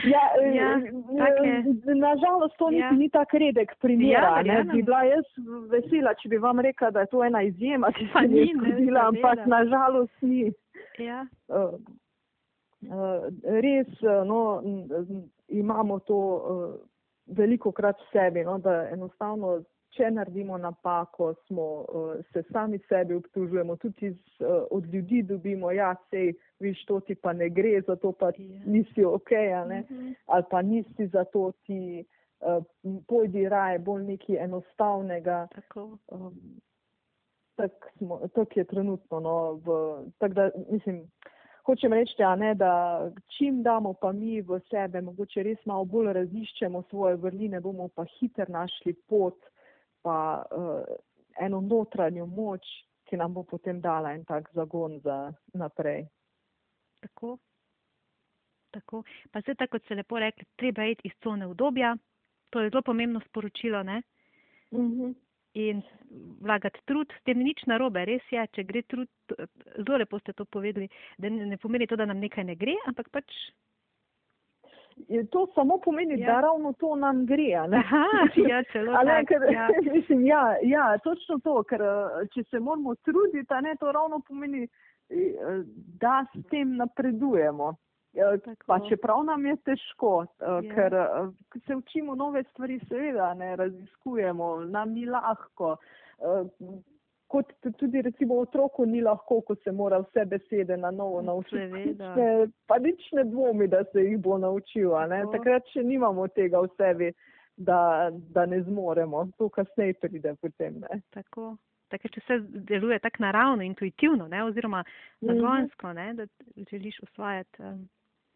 [0.08, 0.24] Ja,
[0.60, 2.92] ja, eh, nažalost, to ja.
[2.92, 4.08] ni tako redek primer.
[4.10, 5.28] Ja, ne bi bila jaz
[5.70, 9.46] vesela, če bi vam rekla, da je to ena izjema, ki se je zgodila, ampak
[9.46, 10.48] nažalost ni.
[10.98, 11.26] Ja.
[11.48, 11.76] Uh,
[12.90, 13.28] uh,
[13.62, 13.92] res,
[14.26, 14.62] no,
[15.48, 16.22] imamo to.
[16.22, 16.80] Uh,
[17.32, 19.62] veliko krat v sebi, no, da enostavno,
[19.96, 25.72] če naredimo napako, smo, uh, se sami sebi obtužujemo, tudi z, uh, od ljudi dobimo,
[25.72, 28.32] ja, sej, viš, to ti pa ne gre, zato pa.
[28.38, 28.64] Ja.
[28.66, 30.14] nisi ok, mm -hmm.
[30.26, 32.06] ali pa nisi zato ti,
[32.42, 32.64] uh,
[33.08, 35.48] pojdi raje, bolj nekaj enostavnega.
[35.56, 35.98] Tako.
[36.08, 36.62] Um,
[37.56, 39.68] tak smo, tak je trenutno, no, v,
[40.18, 41.04] tak da, mislim,
[41.66, 42.72] hočem reči, ne, da
[43.38, 48.06] čim damo pa mi v sebe, mogoče res malo bolj raziščemo svoje vrline, bomo pa
[48.18, 49.38] hiter našli pot,
[50.02, 50.84] pa uh,
[51.40, 52.68] eno notranjo moč,
[53.06, 56.06] ki nam bo potem dala en tak zagon za naprej.
[57.02, 57.38] Tako.
[58.72, 59.04] Tako.
[59.32, 61.96] Pa se tako, kot ste lepo rekli, treba iti iz cone obdobja.
[62.50, 64.02] To je zelo pomembno sporočilo, ne?
[64.72, 65.02] Uh mhm.
[65.02, 65.16] -huh
[65.54, 65.82] in
[66.40, 69.10] vlagati trud, s tem ni nič narobe, res je, če gre trud,
[69.84, 70.88] zelo lepo ste to povedali,
[71.20, 73.28] da ne pomeni to, da nam nekaj ne gre, ampak pač.
[75.32, 76.34] To samo pomeni, ja.
[76.34, 77.54] da ravno to nam gre.
[77.56, 78.06] Aha,
[78.50, 79.68] ja, celo tak, ker, ja.
[79.96, 84.64] mislim, ja, ja, točno to, ker eh, če se moramo truditi, ne, to ravno pomeni,
[85.10, 85.64] eh,
[86.02, 87.76] da s tem napredujemo.
[88.14, 88.64] Eh, Tako.
[88.66, 90.62] Pa čeprav nam je težko, Ja.
[90.76, 90.96] ker
[91.66, 95.78] se učimo nove stvari, seveda ne raziskujemo, nam ni lahko.
[97.32, 101.56] Eh, Kot tudi recimo otroku ni lahko, ko se mora vse besede na novo naučiti.
[101.58, 102.16] Seveda.
[102.16, 104.90] Ne, pa nič ne dvomi, da se jih bo naučil.
[104.92, 105.32] Tako.
[105.32, 107.12] Takrat še nimamo tega v sebi,
[107.58, 109.28] da, da ne zmoremo.
[109.38, 110.80] To kasneje pride potem.
[110.80, 111.02] Ne?
[111.12, 111.56] Tako.
[111.90, 114.84] Tako, če vse deluje tako naravno, intuitivno, ne, oziroma
[115.22, 115.28] Mhm.
[115.28, 116.26] zagonsko, ne, da
[116.72, 117.62] želiš usvajati.
[117.62, 117.88] Um,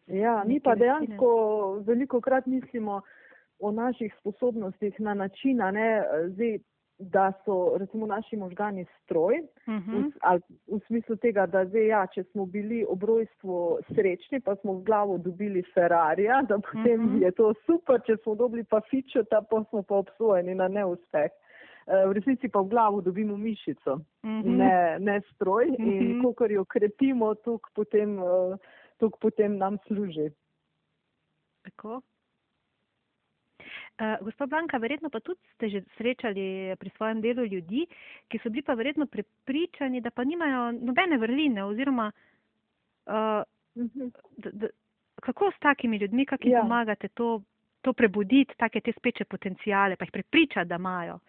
[0.07, 1.27] Ja, mi pa dejansko
[1.87, 3.01] veliko krat mislimo
[3.59, 6.59] o naših sposobnostih na način, ne, zdaj,
[6.99, 9.35] da so recimo naši možgani stroj,
[9.67, 10.11] uh v, -huh.
[10.11, 14.55] s- ali v smislu tega, da zdaj, ja, če smo bili ob rojstvu srečni, pa
[14.55, 17.17] smo v glavo dobili Ferrarija, da potem Mhm.
[17.17, 21.31] je to super, če smo dobili pa fičota, pa smo pa obsojeni na neuspeh.
[21.87, 24.45] Eh, V resnici pa v glavo dobimo mišico, Uh -huh.
[24.47, 26.21] ne, ne stroj in Mhm.
[26.21, 28.57] kolikor jo krepimo, toliko potem, eh,
[28.97, 30.29] toliko potem nam služi.
[31.63, 32.01] Tako.
[33.95, 36.43] Uh, gospod Blanka, verjetno pa tudi ste že srečali
[36.75, 37.85] pri svojem delu ljudi,
[38.27, 42.11] ki so bili pa verjetno prepričani, da pa nimajo nobene vrline oziroma
[43.05, 43.43] uh,
[43.75, 44.07] Mhm.
[44.37, 44.67] d, d,
[45.15, 46.61] kako s takimi ljudmi, kako jim Ja.
[46.61, 47.41] pomagate to,
[47.81, 51.19] to prebuditi, take te speče potencijale, pa jih prepričati, da imajo.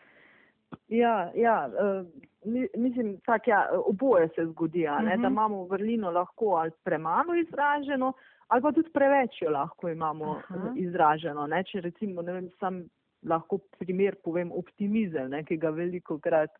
[0.88, 2.04] Ja, ja eh,
[2.44, 5.22] mi- mislim, tak, ja, oboje se zgodi, ne, Mhm.
[5.22, 8.12] da imamo vrlino lahko ali premalo izraženo,
[8.48, 10.72] ali pa tudi preveč jo lahko imamo Aha.
[10.76, 11.46] izraženo.
[11.46, 11.62] Ne.
[11.64, 12.84] Če recimo, ne vem, sam
[13.24, 16.50] lahko primer povem optimizem, ne, ki ga veliko krat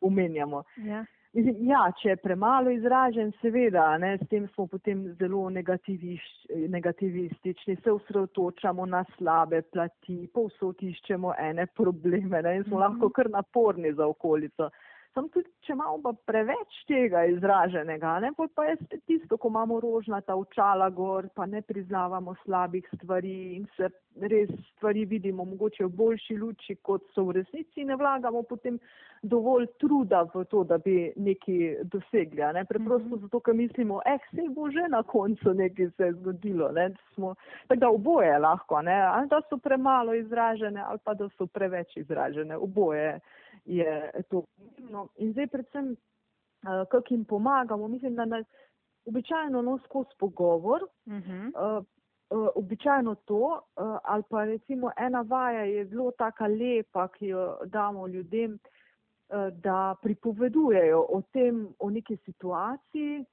[0.00, 0.62] omenjamo.
[0.76, 1.04] Ja.
[1.34, 6.22] Ja, če je premalo izražen, seveda, ne, s tem smo potem zelo negativiš,
[6.70, 12.82] negativistični, se osredotočamo na slabe plati, povsod iščemo ene probleme ne, in smo Mhm.
[12.84, 14.70] lahko kar naporni za okolico.
[15.14, 19.78] Sam tudi, če imamo pa preveč tega izraženega, ne, pa je spet tisto, ko imamo
[19.80, 25.92] rožnata očala gor, pa ne priznavamo slabih stvari in se res stvari vidimo mogoče v
[26.00, 28.80] boljši luči, kot so v resnici, ne vlagamo potem
[29.22, 32.42] dovolj truda v to, da bi nekaj dosegli.
[32.58, 32.64] Ne?
[32.64, 33.22] Preprosto Mhm.
[33.22, 36.72] zato, ker mislimo, eh, se bo že na koncu nekaj se zgodilo.
[36.72, 36.90] Ne?
[37.14, 37.34] Smo,
[37.68, 39.00] tako da oboje je lahko, ne?
[39.00, 42.56] ali da so premalo izražene, ali pa da so preveč izražene.
[42.56, 43.20] Oboje
[43.64, 45.08] je to pomembno.
[45.16, 48.46] In zdaj predvsem, uh, kako jim pomagamo, mislim, da nas
[49.06, 51.78] običajno no skozi pogovor, Uh -huh.
[51.78, 51.84] uh,
[52.30, 57.58] uh, običajno to, uh, ali pa recimo ena vaja je zelo taka lepa, ki jo
[57.64, 63.24] damo ljudem, uh, da pripovedujejo o tem, o neki situaciji,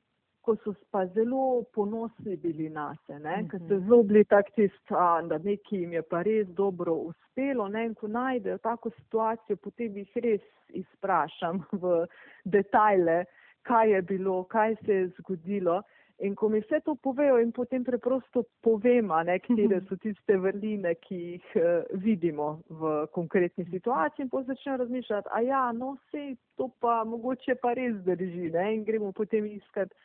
[0.42, 3.46] ko so pa zelo ponosni bili na se, ne?
[3.52, 3.86] ker so Mhm.
[3.88, 7.86] zelo bili tak tist, a, da nekaj jim je pa res dobro uspelo, ne?
[7.86, 12.06] in ko najdejo tako situacijo, potem jih res izprašam v
[12.46, 13.26] detajle,
[13.64, 15.82] kaj je bilo, kaj se je zgodilo.
[16.22, 20.36] In ko mi vse to povejo in potem preprosto povem, a ne, katere so tiste
[20.38, 21.64] vrline, ki jih uh,
[22.04, 27.56] vidimo v konkretni situaciji in potem začnem razmišljati, a ja, no, sej to pa mogoče
[27.56, 29.96] pa res drži, ne, in gremo potem iskati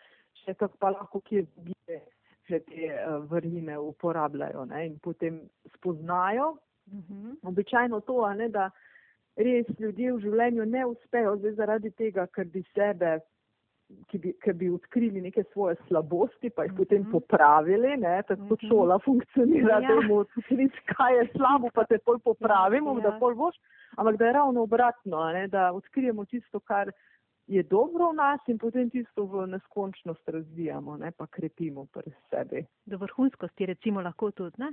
[0.45, 2.01] še kako pa lahko kje drugje
[2.49, 5.41] že te uh, vrline uporabljajo, ne, in potem
[5.75, 7.35] spoznajo, Uh -huh.
[7.43, 8.71] običajno to, ne, da
[9.37, 13.19] res ljudje v življenju ne uspejo zdaj zaradi tega, ker bi sebe
[14.09, 16.77] ki bi, ki bi odkrili neke svoje slabosti, pa jih Mhm.
[16.79, 18.69] potem popravili, ne, tako kot Mhm.
[18.69, 19.89] šola funkcionira, Ja.
[19.89, 23.11] da jim odkriti, kaj je slabo, pa te pol popravimo, Ja.
[23.11, 23.55] da pol boš,
[23.97, 26.91] ampak da je ravno obratno, ne, da odkrijemo tisto, kar
[27.47, 32.65] je dobro v nas in potem tisto v neskončnost razvijamo, ne, pa krepimo pri sebi.
[32.87, 34.73] Do vrhunskosti recimo lahko tudi, ne?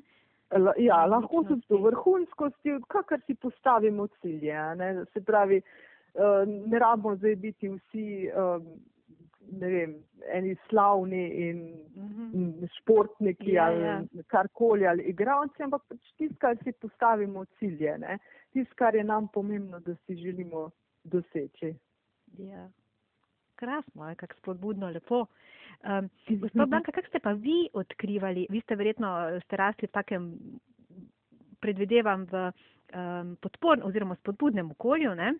[0.57, 4.75] La- Ja, lahko tudi do vrhunskosti, kakor si postavimo cilje.
[4.75, 5.05] Ne?
[5.13, 8.59] Se pravi, eh, ne rabimo zdaj biti vsi, eh,
[9.51, 9.95] ne vem,
[10.33, 11.57] eni slavni in
[11.95, 14.01] mm, športniki Ja, ali ja.
[14.27, 18.17] karkoli ali igravci, ampak pač tisto, kar si postavimo cilje, ne?
[18.53, 20.69] tisto, kar je nam pomembno, da si želimo
[21.03, 21.73] doseči.
[22.37, 22.69] Ja.
[23.55, 25.25] Krasno, je kako spodbudno, lepo.
[25.83, 28.47] Um, gospod Blanka, kako ste pa vi odkrivali?
[28.49, 30.29] Vi ste verjetno eh, ste rasli v takem,
[31.59, 32.51] predvidevam, v
[32.95, 35.33] um, podpornem oziroma spodbudnem okolju, ne?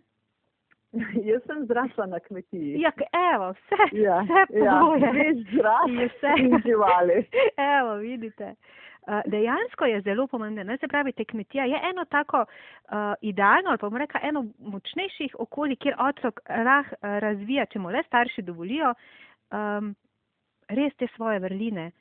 [1.30, 2.82] Jaz sem zrasla na kmetiji.
[2.82, 2.92] Ja,
[3.34, 5.34] evo, vse, ja, vse ja, pogoje.
[5.56, 6.34] zrast Je vse.
[6.38, 7.26] in živali.
[7.80, 8.56] Evo, vidite.
[9.04, 10.64] Uh, dejansko je zelo pomembno.
[10.64, 10.78] Ne?
[10.78, 15.36] Se pravi, te kmetija je eno tako uh, idealno ali pa bomo rekla eno močnejših
[15.40, 18.94] okolij, kjer otrok rah uh, razvija, če mu le starši dovolijo,
[19.52, 19.92] um,
[20.70, 21.92] res te svoje vrline.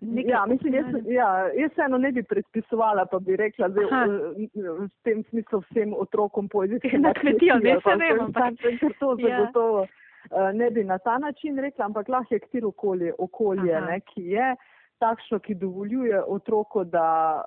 [0.00, 4.04] Nekaj, ja, mislim, jaz, ja, jaz se eno ne bi predpisovala, pa bi rekla, da
[4.06, 7.58] v tem smislu vsem otrokom pojdi na kmetijo.
[7.58, 8.54] Ne, se vem, ampak
[8.98, 9.28] to ja.
[9.28, 9.86] zagotovo
[10.30, 10.52] ja.
[10.52, 14.54] ne bi na ta način rekla, ampak lahko je ktir okolje, okolje ne, ki je
[15.02, 17.42] takšno, ki dovoljuje otroko, da,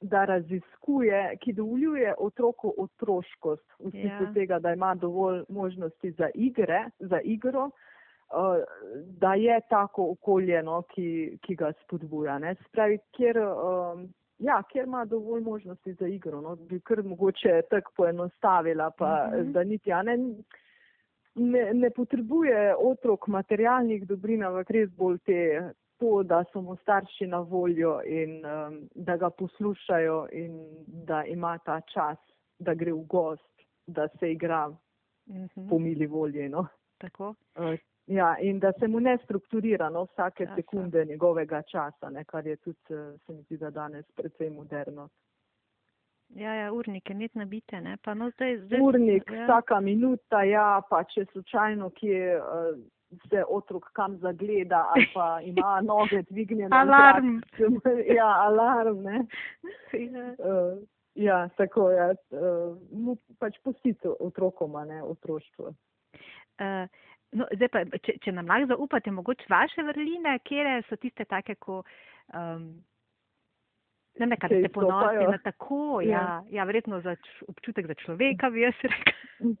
[0.00, 4.32] da raziskuje, ki dovoljuje otroku otroškost v smislu ja.
[4.34, 7.70] tega, da ima dovolj možnosti za igre, za igro.
[8.30, 8.64] Eh,
[9.18, 12.38] da je tako okolje, no, ki, ki ga spodbuja.
[12.68, 14.04] Spravi, kjer, um,
[14.38, 19.34] ja, kjer ima dovolj možnosti za igro, no, bi kar mogoče tako poenostavila, pa mm
[19.34, 19.52] -hmm.
[19.52, 20.16] da niti, ne,
[21.34, 27.26] ne, ne potrebuje otrok materialnih dobrin, ampak res bolj te, to, da so mu starši
[27.26, 32.18] na voljo in um, da ga poslušajo in da ima ta čas,
[32.58, 34.76] da gre v gost, da se igra mm
[35.26, 35.68] -hmm.
[35.68, 36.48] po mili volji.
[36.48, 36.66] No.
[36.98, 37.34] Tako.
[37.56, 40.56] Uh, Ja, in da se mu ne strukturira no, vsake Časa.
[40.56, 45.08] sekunde njegovega časa, ne, kar je tudi, eh, se mi zdi, da danes predvsej moderno.
[46.28, 48.58] Ja, ja, urnik je net nabite, ne, pa no zdaj.
[48.58, 49.44] zdaj urnik, ja.
[49.44, 52.78] vsaka minuta, ja, pa če slučajno kje uh,
[53.28, 56.76] se otrok kam zagleda ali pa ima noge dvignjene.
[56.76, 57.40] alarm.
[58.16, 59.26] ja, alarm, ne.
[59.92, 60.26] ja.
[60.38, 60.78] Uh,
[61.14, 65.74] ja, tako je, ja, uh, pač pustite otrokoma, ne, otroštvo.
[66.60, 66.88] Uh,
[67.30, 71.54] No, zdaj pa, če, če nam lahko zaupate, mogoče vaše vrline, kje so tiste take,
[71.62, 71.84] ko.
[72.34, 72.72] Um,
[74.18, 76.22] Ne, ne, kar ste ponosni na tako, ja, ja,
[76.58, 79.54] ja verjetno za č, občutek za človeka, bi jaz rekel.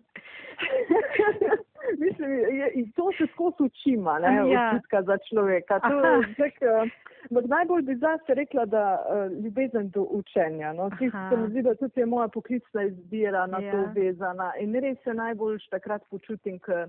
[2.04, 4.70] Mislim, je, to se skozi učima, ne, ja.
[4.72, 5.80] občutka za človeka.
[5.80, 10.72] To, tak, uh, najbolj bi zase rekla, da uh, ljubezen do učenja.
[10.72, 10.90] No.
[10.98, 13.72] Se mi zdi, da tudi je moja poklicna izbira na ja.
[13.72, 16.88] to vezana in res se najbolj takrat počutim, ker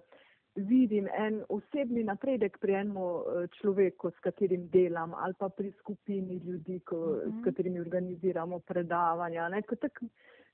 [0.55, 6.41] vidim en osebni napredek pri enem eh, človeku, s katerim delam, ali pa pri skupini
[6.45, 7.23] ljudi, ko, mm -hmm.
[7.23, 7.43] s mhm.
[7.43, 9.49] katerimi organiziramo predavanja.
[9.49, 10.03] Ne, tak,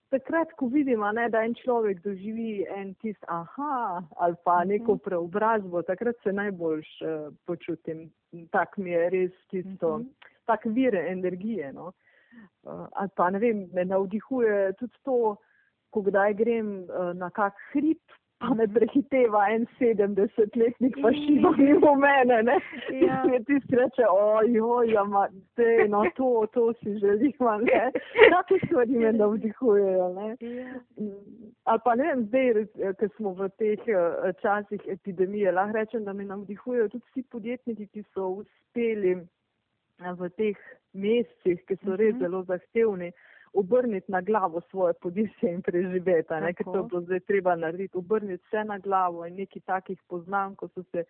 [0.10, 4.70] takrat, ko vidim, ne, da en človek doživi en tist aha ali pa mhm.
[4.70, 8.10] neko preobrazbo, takrat se najboljš uh, počutim.
[8.52, 10.30] Tak mi je res tisto, mm -hmm.
[10.46, 11.74] tak vir energije.
[11.74, 11.92] No.
[12.64, 15.36] Uh, ali pa ne vem, me navdihuje tudi to,
[15.90, 18.02] ko kdaj grem uh, na kak hrib,
[18.40, 22.58] pa me prehiteva en sedemdesetletnik, pa šiba mimo mene, ne.
[23.02, 23.22] Ja.
[23.34, 25.26] In ti sreče, ojoj, ja, ma,
[25.58, 27.34] te, no, to, to si želim,
[27.66, 27.84] ne.
[28.34, 30.30] Take stvari me navdihujejo, ne.
[30.40, 30.76] Ja.
[31.66, 32.66] Ali pa ne vem, zdaj,
[33.00, 37.88] ker smo v teh eh, časih epidemije, lahko rečem, da me navdihujejo tudi vsi podjetniki,
[37.88, 40.62] ki so uspeli eh, v teh
[40.94, 42.22] mesecih, ki so res mhm.
[42.22, 43.12] zelo zahtevni
[43.58, 48.64] obrniti na glavo svoje podjetje in preživeti, ker to bo zdaj treba narediti, obrniti vse
[48.64, 51.04] na glavo in nekaj takih poznam, ko so se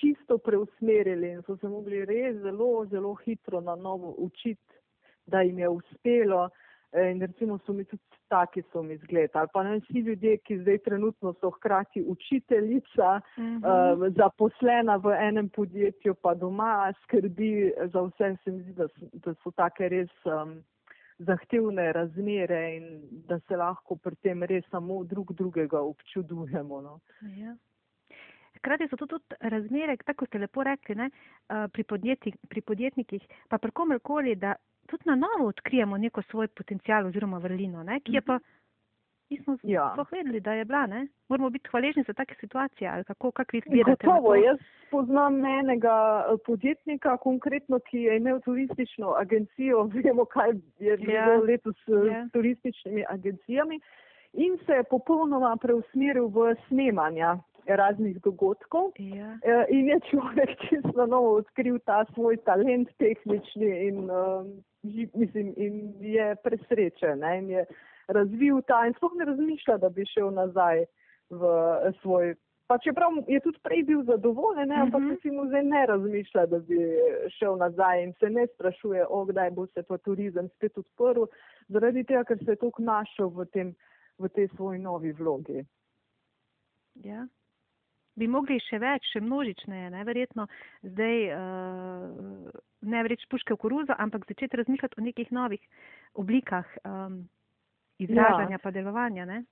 [0.00, 4.80] čisto preusmerili in so se mogli res zelo, zelo hitro na novo učiti,
[5.26, 6.48] da jim je uspelo.
[6.92, 9.30] In recimo so mi tudi taki so mi zgled.
[9.32, 14.08] Ali pa ne vsi ljudje, ki zdaj trenutno so hkrati učiteljica, uh -huh.
[14.08, 19.34] uh, zaposlena v enem podjetju, pa doma skrbi za vse, se mi zdi, da, da
[19.34, 20.62] so take res um,
[21.26, 22.86] zahtevne razmere in
[23.28, 26.80] da se lahko pri tem res samo drug drugega občudujemo.
[26.80, 26.98] No.
[27.36, 27.56] Ja.
[28.58, 31.10] Hkrati so to tudi razmere, tako ste lepo rekli, ne,
[31.72, 34.54] pri, podjetnik, pri podjetnikih, pa pri komerkoli, da
[34.86, 38.38] tudi na novo odkrijemo neko svoj potencial oziroma vrlino, ne, ki je pa
[39.40, 39.90] mhm nismo ja.
[39.92, 40.86] sploh vedeli, da je bila.
[40.86, 41.06] Ne?
[41.28, 42.90] Moramo biti hvaležni za take situacije.
[42.90, 44.06] Ali kako, kako vi gledate?
[44.06, 44.58] Gotovo, jaz
[44.90, 49.90] poznam enega eh, podjetnika, konkretno, ki je imel turistično agencijo.
[50.04, 51.40] Vemo, kaj je bilo ja.
[51.48, 52.28] letos s ja.
[52.32, 53.80] turističnimi agencijami.
[54.32, 58.92] In se je popolnoma preusmeril v snemanja raznih dogodkov.
[58.98, 59.38] Ja.
[59.42, 64.64] Eh, in je človek čisto novo odkril ta svoj talent tehnični in, um,
[65.14, 67.18] mislim, in je presrečen.
[67.18, 67.38] Ne?
[67.38, 67.66] In je
[68.08, 70.84] razvil ta in sploh ne razmišlja, da bi šel nazaj
[71.30, 71.52] v
[72.00, 72.34] svoj.
[72.66, 75.36] Pa čeprav je tudi prej bil zadovoljen, ne, ampak se mhm.
[75.36, 76.78] mu zdaj ne razmišlja, da bi
[77.38, 81.28] šel nazaj in se ne sprašuje, o kdaj bo se pa turizem spet odprl,
[81.68, 83.74] zaradi tega, ker se je toliko našel v, tem,
[84.18, 85.64] v tej svoji novi vlogi.
[87.04, 87.26] Ja.
[88.16, 90.44] Bi mogli še več, še množičneje, neverjetno
[90.84, 92.50] zdaj uh,
[92.84, 95.62] ne reči puške v koruzo, ampak začeti razmišljati o nekih novih
[96.20, 96.68] oblikah.
[96.84, 97.22] Um,
[98.02, 98.62] izražanja ja.
[98.62, 99.24] pa delovanja.
[99.24, 99.42] Ne?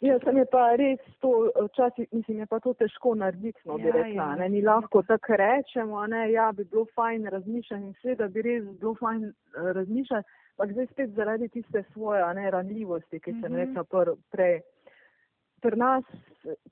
[0.00, 3.88] Ja, sem je pa res to, včasih mislim, je pa to težko narediti, no, bi
[3.88, 7.96] ja, rekla, ja, ne, ni lahko tako rečemo, ne, ja, bi bilo fajn razmišljati in
[8.02, 13.20] seveda bi res bilo fajn uh, razmišljati, ampak zdaj spet zaradi tiste svoje, ne, ranljivosti,
[13.20, 13.64] ki sem mm -hmm.
[13.64, 14.60] rekla pr, prej.
[15.60, 16.04] Pri nas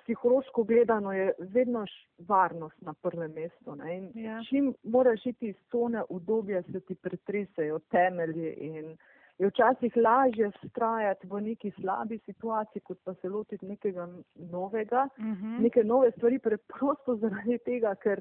[0.04, 1.84] psihološko gledano je vedno
[2.28, 3.76] varnost na prvem mestu.
[4.14, 4.42] Ja.
[4.48, 8.96] Čim moraš iti iz cone udobja, se ti pretresejo temelji in
[9.38, 15.24] je včasih lažje strajati v neki slabi situaciji, kot pa se lotiti nekega novega, uh
[15.24, 15.60] -huh.
[15.60, 18.20] neke nove stvari, preprosto zaradi tega, ker,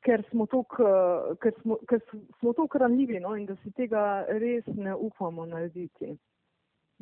[0.00, 0.84] ker smo tako
[1.42, 2.00] ker smo, ker
[2.38, 6.16] smo ranljivi no, in da si tega res ne upamo narediti.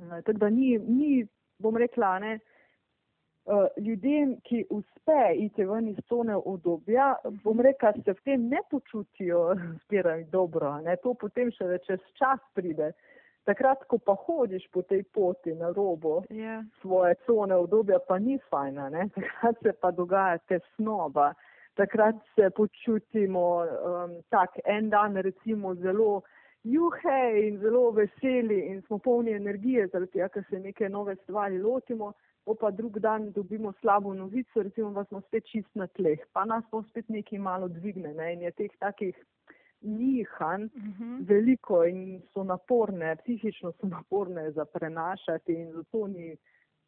[0.09, 1.27] Tako da ni, ni
[1.59, 2.39] bom rekla, ne,
[3.77, 7.15] ljudem, ki uspe iti ven iz cone obdobja,
[7.45, 9.55] bom rekla, se v tem ne počutijo
[9.85, 10.81] zbiraj dobro.
[10.85, 10.97] Ne.
[11.03, 12.93] To potem še čez čas pride.
[13.49, 16.61] Takrat, ko pa hodiš po tej poti na robo Ja.
[16.81, 18.89] svoje cone obdobja, pa ni fajna.
[18.93, 19.09] Ne.
[19.17, 21.33] Takrat se pa dogaja tesnoba.
[21.75, 26.23] Takrat se počutimo um, tak en dan recimo zelo
[26.65, 31.59] juhe in zelo veseli in smo polni energije, zaradi tega, ker se neke nove stvari
[31.63, 32.13] lotimo
[32.45, 36.45] po pa drug dan dobimo slabo novico, recimo, da smo spet čist na tleh, pa
[36.45, 38.33] nas to spet nekaj malo dvigne ne?
[38.33, 39.17] in je teh takih
[39.81, 41.27] nihanj Uh -huh.
[41.29, 46.37] veliko in so naporne, psihično so naporne za prenašati in zato ni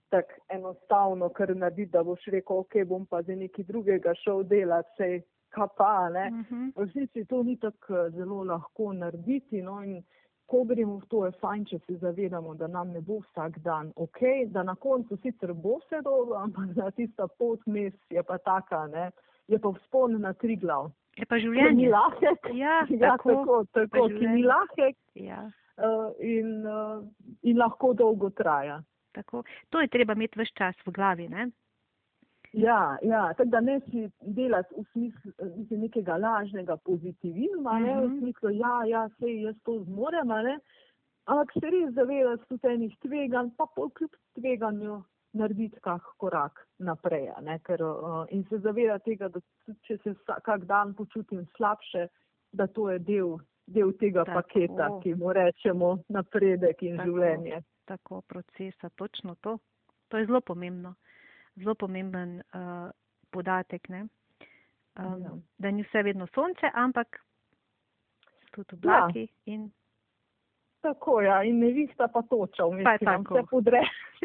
[0.08, 4.88] tako enostavno, kar narediti, da boš rekel, ok, bom pa za nekaj drugega šel delati,
[4.96, 6.30] sej kapa, ne.
[6.32, 6.72] Uh -huh.
[6.76, 10.02] V resnici to ni tako eh, zelo lahko narediti, no in
[10.46, 13.92] ko gremo v to, je fajn, če se zavedamo, da nam ne bo vsak dan
[13.96, 18.38] ok, da na koncu sicer bo vse dobro, ampak da tista pot mes je pa
[18.38, 19.10] taka, ne,
[19.48, 20.90] je pa vzpon na tri glav.
[21.16, 21.88] Je pa Ki ni življenje.
[21.90, 23.30] lahek, Ja, ja, tako.
[23.30, 24.34] tako, tako ki življenje.
[24.34, 27.02] ni lahek Ja, uh, in, uh,
[27.42, 28.82] in lahko dolgo traja.
[29.12, 29.42] tako.
[29.70, 31.50] To je treba imeti vse čas v glavi, ne?
[32.52, 38.06] Ja, ja, tako da ne si delati v smislu mislim, nekega lažnega pozitivizma, ne, v
[38.06, 38.18] Mhm.
[38.18, 40.30] smislu, ja, ja, sej jaz to zmorem,
[41.26, 45.02] ampak se res zavedati tudi enih tveganj, pa pol kljub tveganju
[45.32, 49.40] narediti kak korak naprej, ne, ker, uh, in se zavedati tega, da
[49.86, 52.08] če se vsa- kak dan počutim slabše,
[52.52, 54.40] da to je del, del tega Tako.
[54.40, 57.08] paketa, ki mu rečemo napredek in Tako.
[57.10, 57.62] življenje.
[57.86, 59.58] Tako procesa, točno to.
[60.08, 60.94] To je zelo pomembno.
[61.56, 62.90] Zelo pomemben uh,
[63.30, 64.06] podatek, ne?
[64.98, 65.30] Um, Ja.
[65.58, 67.20] Da ni vse vedno sonce, ampak
[68.50, 69.70] tudi oblaki in
[70.80, 71.60] Tako, ja, in
[71.96, 73.34] pa toča, vmes Pa je ki nam tako.
[73.34, 73.80] vse podre,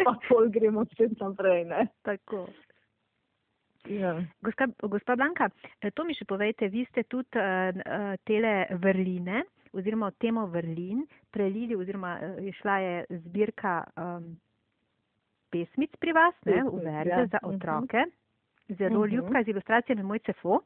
[0.06, 1.88] pa pol gremo spet naprej, ne.
[2.04, 2.48] tako.
[3.86, 4.16] Ja.
[4.42, 5.50] Gospa, gospa Blanka,
[5.82, 9.44] eh, to mi še povejte, vi ste tudi uh, uh, tele vrline
[9.74, 14.32] oziroma temo vrlin prelili oziroma uh, je šla je zbirka um,
[15.52, 17.26] pesmic pri vas, ne, v verze ja.
[17.28, 17.56] za Mhm.
[17.56, 18.06] otroke.
[18.70, 19.16] Zelo Mhm.
[19.16, 20.62] ljubka z ilustracijami Mojce Fo.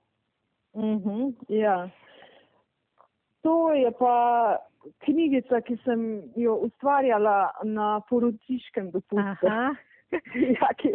[0.75, 1.89] Mhm, ja.
[3.41, 4.57] To je pa
[5.05, 6.01] knjigica, ki sem
[6.35, 9.47] jo ustvarjala na poročiškem dopustu.
[10.33, 10.89] Ja, ki,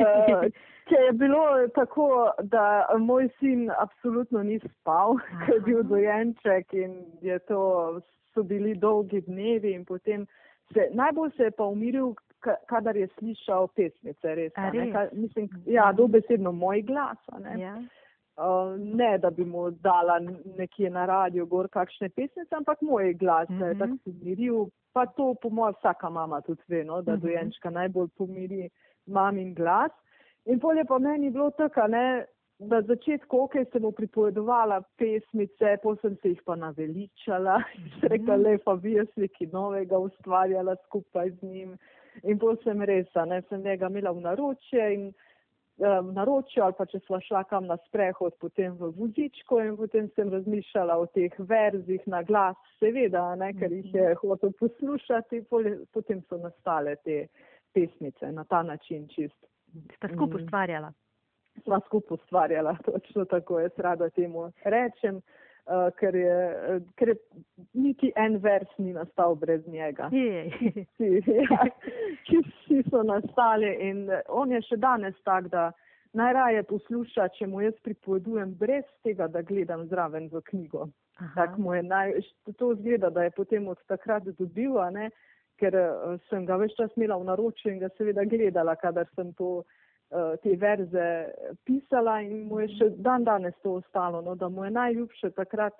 [0.00, 0.44] uh,
[0.88, 6.94] ki je bilo tako, da moj sin absolutno ni spal, ker je bil dojenček in
[7.20, 8.00] je to,
[8.32, 10.24] so bili dolgi dnevi in potem
[10.72, 14.52] se, najbolj se je pa umiril, ka- kadar je slišal pesmice, res.
[14.56, 14.92] A ne, res?
[14.96, 17.60] Ka, mislim, ja, dobesedno moj glas, ne.
[17.60, 17.76] Ja.
[18.38, 20.18] Uh, ne, da bi mu dala
[20.56, 23.78] nekje na radio gor kakšne pesmice, ampak moj glas se je Mhm.
[23.78, 24.66] tako pomiril.
[24.94, 27.20] Pa to po mojem vsaka mama tudi ve, no, da Mhm.
[27.20, 28.68] dojenčka najbolj pomiri
[29.06, 29.90] mamin glas.
[30.46, 32.24] In pol je pa meni bilo tako, ne,
[32.60, 38.08] na začetku, ok, sem mu pripovedovala pesmice, potem sem se jih pa naveličala in sem
[38.08, 38.42] rekla, Mhm.
[38.42, 41.78] le pa bi jaz nekaj novega ustvarjala skupaj z njim.
[42.22, 45.12] In potem sem res, a ne, sem njega imela v naročje in
[45.78, 50.08] um, naročju ali pa če sva šla kam na sprehod, potem v vozičko in potem
[50.16, 55.44] sem razmišljala o teh verzih na glas, seveda, ne, ker jih je hotel poslušati,
[55.92, 57.26] potem so nastale te
[57.74, 59.38] pesmice na ta način čist.
[59.96, 60.44] Sta skupaj Mhm.
[60.44, 60.92] ustvarjala.
[61.64, 65.20] Sva skupaj ustvarjala, točno tako jaz rada temu rečem,
[65.68, 66.36] uh, ker, je,
[66.76, 67.16] uh, ker je
[67.72, 70.08] niti en vers ni nastal brez njega.
[70.12, 71.66] Vsi, ja,
[72.28, 75.70] vsi so nastali in eh, on je še danes tak, da
[76.16, 80.88] najraje posluša, če mu jaz pripovedujem brez tega, da gledam zraven v knjigo.
[81.84, 82.14] Naj,
[82.56, 84.78] to zgleda, da je potem od takrat dobil,
[85.58, 85.74] ker
[86.30, 89.64] sem ga več čas imela v naročju in ga seveda gledala, kadar sem to,
[90.42, 91.06] te verze
[91.68, 95.74] pisala in mu je še dan danes to ostalo, no, da mu je najljubše takrat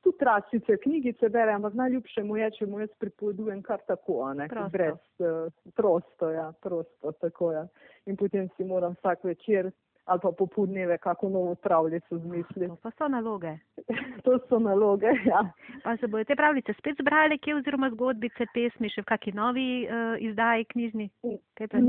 [0.00, 4.32] tudi rad sicer knjigice bere, ampak najljubše mu je, če mu jaz pripovedujem kar tako,
[4.34, 4.70] ne, Prosto.
[4.72, 7.66] brez uh, prosto, ja, prosto, tako ja.
[8.06, 9.70] In potem si moram vsak večer
[10.10, 12.68] ali pa popodneve kako novo pravljico zmislim.
[12.68, 13.52] To pa so naloge.
[14.24, 15.52] to so naloge, ja.
[15.84, 19.66] Pa se bojo te pravljice spet zbrali, kje oziroma zgodbice, pesmi, še v kakšni novi
[19.86, 21.06] uh, izdaji knjižni?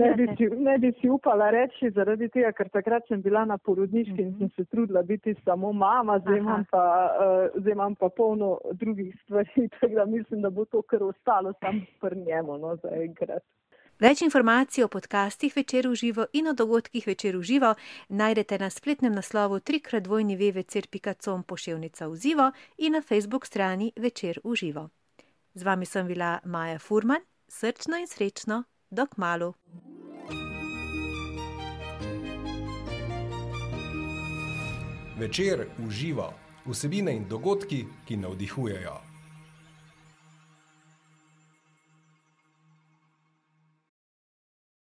[0.01, 3.57] Ne bi, si, ne bi si upala reči, zaradi tega, ker takrat sem bila na
[3.57, 4.27] porodniški uh -huh.
[4.27, 6.83] in sem se trudila biti samo mama, zdaj imam pa,
[7.25, 11.53] uh, zdaj imam pa polno drugih stvari, tako da mislim, da bo to kar ostalo
[11.59, 13.43] sam pri njemu, no, zaenkrat.
[14.01, 17.75] Več informacij o podcastih Večer v živo in o dogodkih Večer v živo
[18.09, 22.47] najdete na spletnem naslovu trikratvojni vevecir.com poševnica v živo
[22.81, 24.89] in na facebook strani Večer v živo.
[25.53, 29.53] Z vami sem bila Maja Furman, srčno in srečno, dok malu.
[35.21, 36.33] Večer v živo,
[36.65, 39.10] vsebine in dogodki, ki navdihujejo.